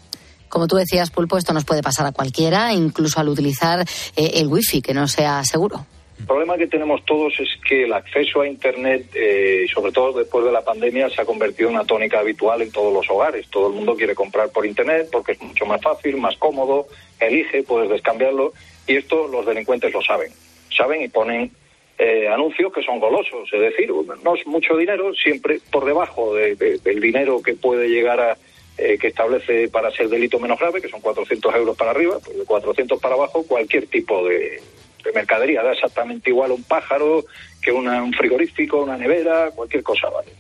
[0.50, 3.86] Como tú decías, Pulpo, esto nos puede pasar a cualquiera, incluso al utilizar
[4.18, 5.86] eh, el wifi, que no sea seguro.
[6.22, 10.46] El problema que tenemos todos es que el acceso a Internet, eh, sobre todo después
[10.46, 13.50] de la pandemia, se ha convertido en una tónica habitual en todos los hogares.
[13.50, 16.88] Todo el mundo quiere comprar por Internet porque es mucho más fácil, más cómodo,
[17.20, 18.54] elige, puedes descambiarlo
[18.88, 20.32] y esto los delincuentes lo saben.
[20.76, 21.52] Saben y ponen
[21.98, 23.92] eh, anuncios que son golosos, es decir,
[24.24, 28.38] no es mucho dinero, siempre por debajo de- de- del dinero que puede llegar a,
[28.78, 32.38] eh, que establece para ser delito menos grave, que son 400 euros para arriba, pues
[32.40, 34.60] de 400 para abajo, cualquier tipo de,
[35.04, 37.26] de mercadería, da exactamente igual a un pájaro
[37.62, 40.32] que una- un frigorífico, una nevera, cualquier cosa, ¿vale?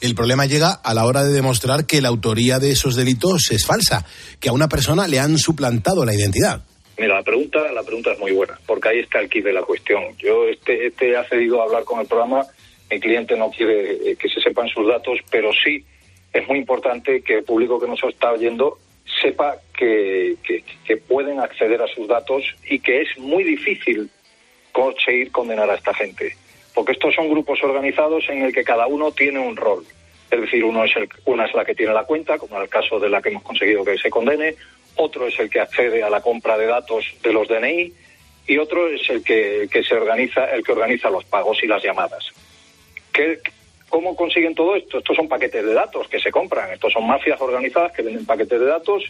[0.00, 3.64] El problema llega a la hora de demostrar que la autoría de esos delitos es
[3.66, 4.04] falsa,
[4.40, 6.62] que a una persona le han suplantado la identidad.
[6.98, 9.62] Mira, la pregunta, la pregunta es muy buena, porque ahí está el kit de la
[9.62, 10.02] cuestión.
[10.18, 12.44] Yo este, este ha cedido a hablar con el programa,
[12.90, 15.84] mi cliente no quiere eh, que se sepan sus datos, pero sí
[16.32, 18.78] es muy importante que el público que nos está oyendo
[19.20, 24.10] sepa que, que- pueden acceder a sus datos y que es muy difícil
[24.72, 26.34] conseguir condenar a esta gente,
[26.74, 29.84] porque estos son grupos organizados en el que cada uno tiene un rol.
[30.30, 32.68] Es decir, uno es el, una es la que tiene la cuenta, como en el
[32.68, 34.56] caso de la que hemos conseguido que se condene,
[34.96, 37.92] otro es el que accede a la compra de datos de los DNI
[38.46, 41.82] y otro es el que, que se organiza, el que organiza los pagos y las
[41.82, 42.30] llamadas.
[43.12, 43.38] ¿Qué,
[43.94, 44.98] ¿Cómo consiguen todo esto?
[44.98, 48.58] Estos son paquetes de datos que se compran, estos son mafias organizadas que venden paquetes
[48.58, 49.04] de datos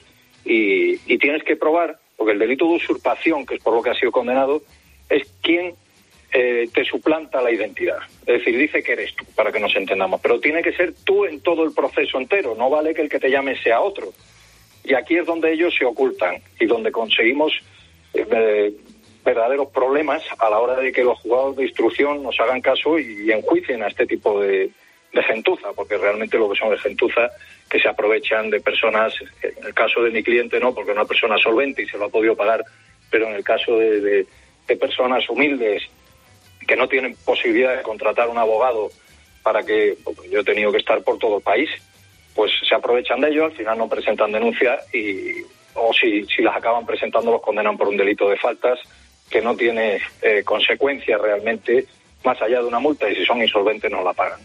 [0.45, 3.95] y, tienes que probar, porque el delito de usurpación, que es por lo que ha
[3.95, 4.61] sido condenado,
[5.09, 5.73] es quien
[6.35, 7.97] eh, te suplanta la identidad.
[8.27, 11.25] Es decir, dice que eres tú, para que nos entendamos, pero tiene que ser tú
[11.25, 14.13] en todo el proceso entero, no vale que el que te llame sea otro.
[14.85, 17.55] Y aquí es donde ellos se ocultan y donde conseguimos
[18.13, 18.75] eh,
[19.25, 23.31] verdaderos problemas a la hora de que los juzgados de instrucción nos hagan caso y,
[23.33, 24.71] enjuicien a este tipo de,
[25.29, 27.31] gentuza, porque realmente lo que son es gentuza
[27.71, 31.07] que se aprovechan de personas, en el caso de mi cliente no, porque es una
[31.07, 32.65] persona solvente y se lo ha podido pagar,
[33.11, 34.27] pero en el caso de, de-
[34.77, 35.85] personas humildes
[36.67, 38.91] que no tienen posibilidad de contratar un abogado
[39.45, 39.97] para que
[40.29, 41.71] yo he tenido que estar por todo el país,
[42.35, 45.43] pues se aprovechan de ello, al final no presentan denuncia y
[45.75, 48.81] o si, si las acaban presentando los condenan por un delito de faltas
[49.31, 51.87] que no tiene eh, consecuencias realmente
[52.25, 54.41] más allá de una multa y si son insolventes no la pagan.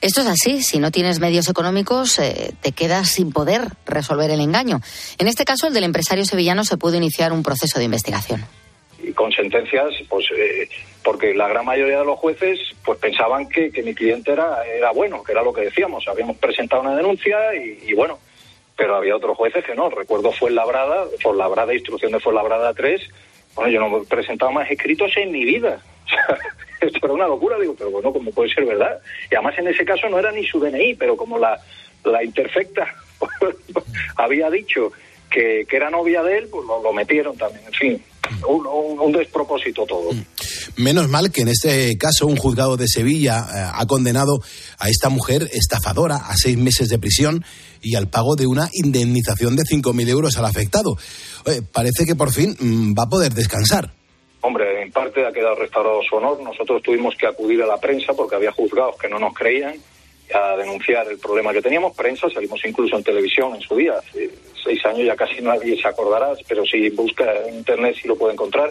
[0.00, 4.40] Esto es así, si no tienes medios económicos eh, te quedas sin poder resolver el
[4.40, 4.80] engaño.
[5.18, 8.44] En este caso, el del empresario sevillano se pudo iniciar un proceso de investigación.
[9.02, 10.68] y con sentencias, pues eh,
[11.04, 14.90] porque la gran mayoría de los jueces pues pensaban que, que mi cliente era, era
[14.92, 16.06] bueno, que era lo que decíamos.
[16.08, 18.18] Habíamos presentado una denuncia y, y bueno,
[18.80, 19.90] pero había otros jueces que no.
[19.90, 21.04] Recuerdo fue Labrada,
[21.36, 23.02] Labrada, instrucción de Labrada 3.
[23.54, 25.80] Bueno, yo no he presentado más escritos en mi vida.
[26.80, 29.00] Esto era una locura, digo, pero bueno, como puede ser verdad.
[29.30, 31.60] Y además en ese caso no era ni su DNI, pero como la,
[32.04, 32.94] la interfecta
[34.16, 34.92] había dicho
[35.30, 37.66] que, que era novia de él, pues lo, lo metieron también.
[37.66, 38.04] En fin,
[38.48, 40.10] un, un- un despropósito todo.
[40.76, 44.40] Menos mal que en este caso un juzgado de Sevilla eh, ha condenado
[44.78, 47.44] a esta mujer estafadora a seis meses de prisión
[47.82, 50.96] y al pago de una indemnización de 5.000 euros al afectado.
[51.72, 53.90] Parece que por fin mm, va a poder descansar.
[54.42, 56.42] Hombre, en parte ha quedado restaurado su honor.
[56.42, 59.74] Nosotros tuvimos que acudir a la prensa porque había juzgados que no nos creían
[60.34, 61.96] a denunciar el problema que teníamos.
[61.96, 63.94] Prensa, salimos incluso en televisión en su día.
[63.98, 64.30] Hace
[64.62, 68.34] seis años ya casi nadie se acordará, pero si busca en internet sí lo puede
[68.34, 68.70] encontrar.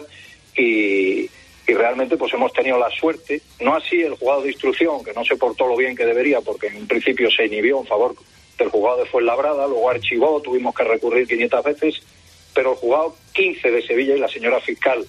[0.56, 1.28] Y,
[1.70, 5.24] y realmente pues hemos tenido la suerte, no así el juzgado de instrucción, que no
[5.24, 8.14] se portó lo bien que debería porque en un principio se inhibió en favor
[8.58, 12.02] del juzgado de Fuenlabrada, luego archivó, tuvimos que recurrir 500 veces,
[12.54, 15.06] pero el juzgado 15 de Sevilla y la señora fiscal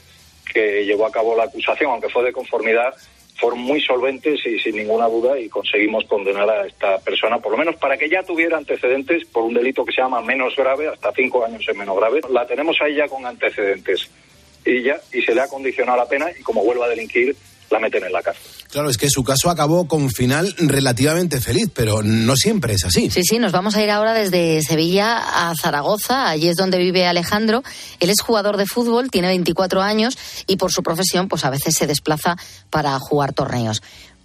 [0.54, 2.93] que llevó a cabo la acusación, aunque fue de conformidad,
[3.42, 7.58] fueron muy solventes y sin ninguna duda y conseguimos condenar a esta persona, por lo
[7.58, 11.12] menos para que ya tuviera antecedentes por un delito que se llama menos grave, hasta
[11.12, 12.22] cinco años en menos grave.
[12.30, 14.12] La tenemos ahí ya con antecedentes
[14.64, 17.36] y ya y se le ha condicionado la pena y como vuelva a delinquir
[17.72, 18.43] la meten en la cárcel.
[18.69, 23.09] Claro, es que su caso acabó con final relativamente feliz, pero no siempre es así.
[23.09, 26.30] Sí, sí, nos vamos a ir ahora desde Sevilla a Zaragoza.
[26.30, 27.63] Allí es donde vive Alejandro.
[27.99, 30.17] Él es jugador de fútbol, tiene 24 años
[30.47, 32.38] y por su profesión, pues a veces se desplaza
[32.69, 33.82] para jugar torneos.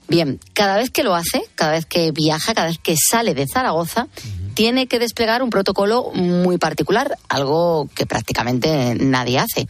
[0.08, 3.46] Bien, cada vez que lo hace, cada vez que viaja, cada vez que sale de
[3.52, 4.06] Zaragoza,
[4.54, 9.66] tiene que desplegar un protocolo muy particular, algo que prácticamente nadie hace.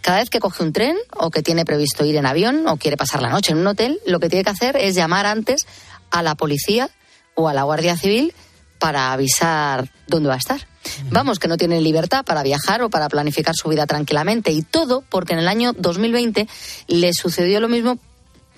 [0.00, 2.96] Cada vez que coge un tren o que tiene previsto ir en avión o quiere
[2.96, 5.66] pasar la noche en un hotel, lo que tiene que hacer es llamar antes
[6.10, 6.90] a la policía
[7.34, 8.34] o a la Guardia Civil
[8.78, 10.66] para avisar dónde va a estar.
[11.10, 14.50] Vamos, que no tiene libertad para viajar o para planificar su vida tranquilamente.
[14.50, 16.48] Y todo porque en el año 2020
[16.88, 17.98] le sucedió lo mismo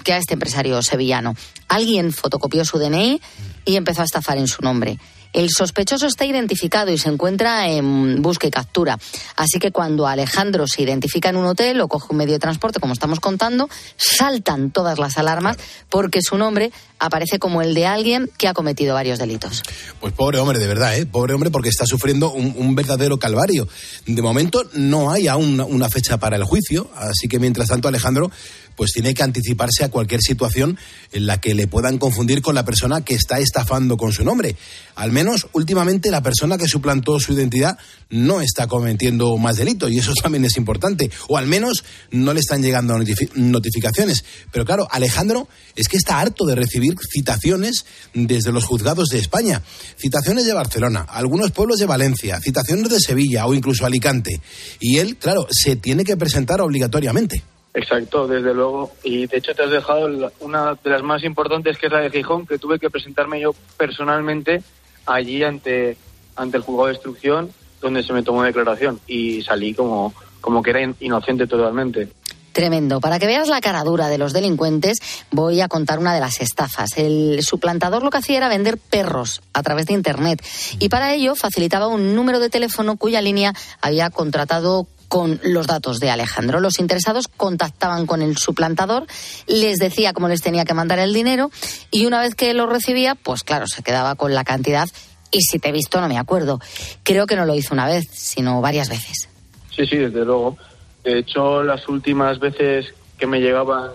[0.05, 1.35] que a este empresario sevillano.
[1.69, 3.21] Alguien fotocopió su DNI
[3.65, 4.99] y empezó a estafar en su nombre.
[5.33, 8.99] El sospechoso está identificado y se encuentra en busca y captura.
[9.37, 12.81] Así que cuando Alejandro se identifica en un hotel o coge un medio de transporte,
[12.81, 15.57] como estamos contando, saltan todas las alarmas
[15.89, 19.63] porque su nombre aparece como el de alguien que ha cometido varios delitos.
[20.01, 21.07] Pues pobre hombre, de verdad, ¿eh?
[21.07, 23.69] Pobre hombre porque está sufriendo un, verdadero calvario.
[24.07, 28.31] De momento no hay aún una fecha para el juicio, así que mientras tanto Alejandro
[28.77, 30.79] pues tiene que anticiparse a cualquier situación
[31.13, 34.57] en la que le puedan confundir con la persona que está estafando con su nombre.
[34.95, 37.79] Al menos últimamente la persona que suplantó su identidad
[38.11, 41.11] no está cometiendo más delito y eso también es importante.
[41.29, 42.99] O al menos no le están llegando
[43.35, 44.25] notificaciones.
[44.53, 49.63] Pero claro, Alejandro es que está harto de recibir citaciones desde los juzgados de España.
[49.99, 54.41] Citaciones de Barcelona, algunos pueblos de Valencia, citaciones de Sevilla o incluso Alicante.
[54.81, 57.43] Y él, claro, se tiene que presentar obligatoriamente.
[57.75, 58.93] Exacto, desde luego.
[59.03, 60.09] Y de hecho te has dejado
[60.41, 63.55] una de las más importantes, que es la de Gijón, que tuve que presentarme yo
[63.77, 64.63] personalmente
[65.07, 65.97] allí ante,
[66.37, 67.51] ante el juzgado de instrucción,
[67.81, 69.01] donde se me tomó declaración.
[69.07, 72.09] Y salí como, como que era inocente totalmente.
[72.53, 73.01] Tremendo.
[73.01, 74.99] Para que veas la cara dura de los delincuentes,
[75.31, 76.99] voy a contar una de las estafas.
[76.99, 80.45] El suplantador lo que hacía era vender perros a través de Internet
[80.79, 86.01] y para ello facilitaba un número de teléfono cuya línea había contratado con los datos
[86.01, 86.59] de Alejandro.
[86.59, 89.05] Los interesados contactaban con el suplantador,
[89.47, 91.51] les decía cómo les tenía que mandar el dinero
[91.91, 94.89] y una vez que lo recibía, pues claro, se quedaba con la cantidad
[95.31, 96.61] y si te he visto no me acuerdo.
[97.03, 99.29] Creo que no lo hizo una vez, sino varias veces.
[99.77, 100.57] Sí, sí, desde luego.
[101.05, 103.91] De hecho, las últimas veces que me llegaban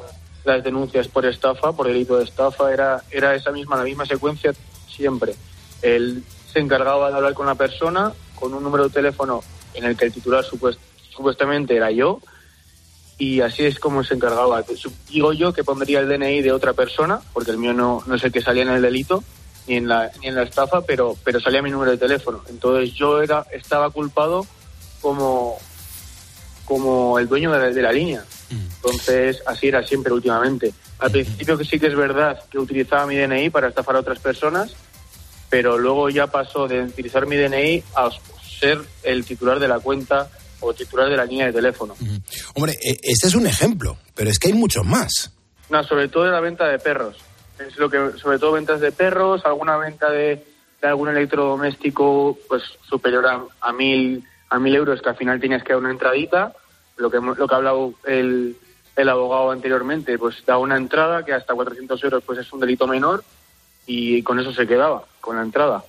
[0.45, 4.53] las denuncias por estafa, por delito de estafa, era, era esa misma, la misma secuencia
[4.87, 5.33] siempre.
[5.81, 9.41] Él se encargaba de hablar con la persona con un número de teléfono
[9.73, 10.79] en el que el titular supuesto
[11.17, 12.21] supuestamente era yo,
[13.17, 14.63] y así es como se encargaba.
[15.09, 18.23] Digo yo que pondría el DNI de otra persona, porque el mío no, no es
[18.23, 19.23] el que salía en el delito,
[19.67, 22.43] ni en la, ni en la estafa, pero, pero salía mi número de teléfono.
[22.47, 24.45] Entonces yo era, estaba culpado
[25.01, 25.57] como,
[26.65, 28.23] como el dueño de la, línea.
[28.49, 30.73] Entonces así era siempre últimamente.
[30.99, 34.19] Al principio que sí que es verdad que utilizaba mi DNI para estafar a otras
[34.19, 34.75] personas,
[35.49, 38.09] pero luego ya pasó de utilizar mi DNI a
[38.59, 41.95] ser el titular de la cuenta o titular de la línea de teléfono.
[42.55, 45.31] Hombre, e, este es un ejemplo, pero es que hay muchos más.
[45.69, 47.17] No, sobre todo de la venta de perros.
[47.59, 50.43] Es lo que, sobre todo ventas de perros, alguna venta de,
[50.81, 55.73] algún electrodoméstico pues superior a, a, mil a mil euros que al final tienes que
[55.73, 56.53] dar una entradita.
[56.97, 58.55] Lo que lo que ha hablado el,
[58.95, 62.87] el abogado anteriormente, pues da una entrada que hasta 400 euros pues es un delito
[62.87, 63.23] menor
[63.85, 65.83] y con eso se quedaba, con la entrada.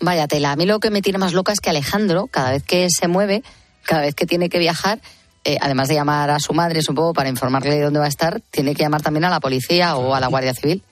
[0.00, 2.62] Vaya tela, a mí lo que me tiene más loca es que Alejandro, cada vez
[2.62, 3.42] que se mueve,
[3.84, 5.00] cada vez que tiene que viajar,
[5.44, 8.40] eh, además de llamar a su madre, supongo, para informarle de dónde va a estar,
[8.50, 10.82] tiene que llamar también a la policía o a la Guardia Civil.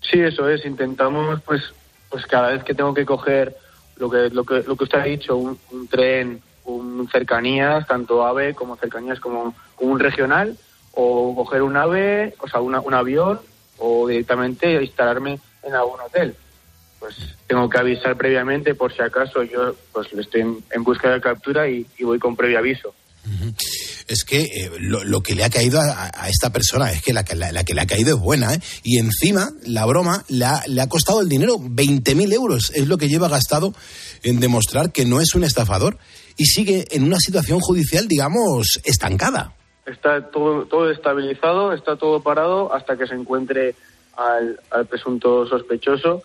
[0.00, 0.64] Sí, eso es.
[0.64, 1.62] Intentamos, pues,
[2.08, 3.56] pues cada vez que tengo que coger
[3.96, 5.58] lo que lo que, lo que usted ha dicho, un,
[5.90, 10.56] tren, un cercanías, tanto AVE como cercanías como, un regional,
[10.92, 13.40] o coger un AVE, o sea, un avión,
[13.78, 16.36] o directamente instalarme en algún hotel
[16.98, 17.14] pues
[17.46, 21.86] tengo que avisar previamente por si acaso yo pues estoy en, busca de captura y,
[22.00, 22.94] voy con previo aviso.
[24.06, 27.64] Es que eh, lo, que le ha caído a, esta persona es que la, la,
[27.64, 28.60] que le ha caído es buena, ¿eh?
[28.82, 32.96] Y encima, la broma le ha, le ha costado el dinero, 20.000 euros es lo
[32.96, 33.74] que lleva gastado
[34.22, 35.98] en demostrar que no es un estafador
[36.38, 39.52] y sigue en una situación judicial, digamos, estancada.
[39.84, 43.74] Está todo, todo estabilizado, está todo parado hasta que se encuentre
[44.16, 46.22] al, al presunto sospechoso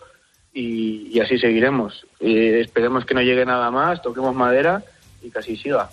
[0.54, 2.06] y, así seguiremos.
[2.20, 4.82] esperemos que no llegue nada más, toquemos madera
[5.22, 5.90] y que así siga.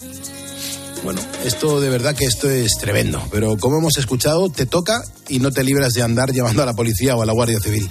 [1.04, 5.40] Bueno, esto de verdad que esto es tremendo, pero como hemos escuchado, te toca y
[5.40, 7.88] no te libras de andar llevando a la policía o a la Guardia Civil.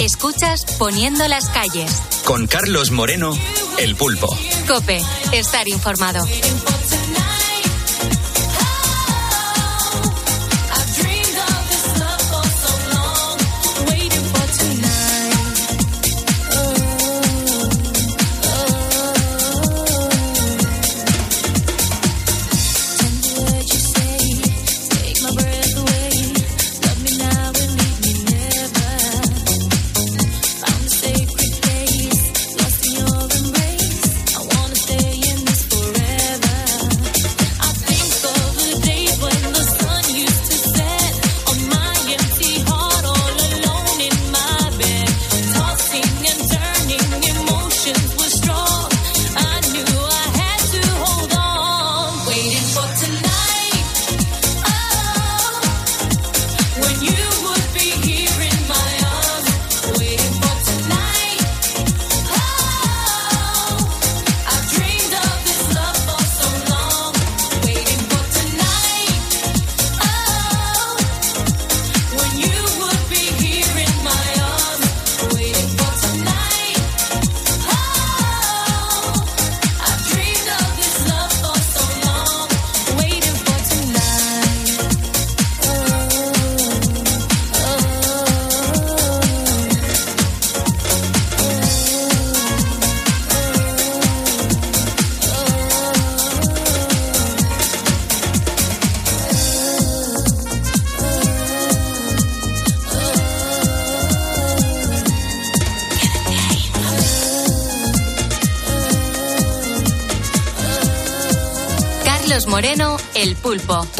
[0.00, 2.02] Escuchas Poniendo las calles.
[2.24, 3.32] Con Carlos Moreno,
[3.78, 4.28] El Pulpo.
[4.66, 5.00] Cope,
[5.32, 6.24] estar informado.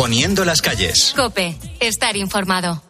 [0.07, 1.13] Poniendo las calles.
[1.17, 2.81] Cope, estar informado.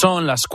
[0.00, 0.40] Son las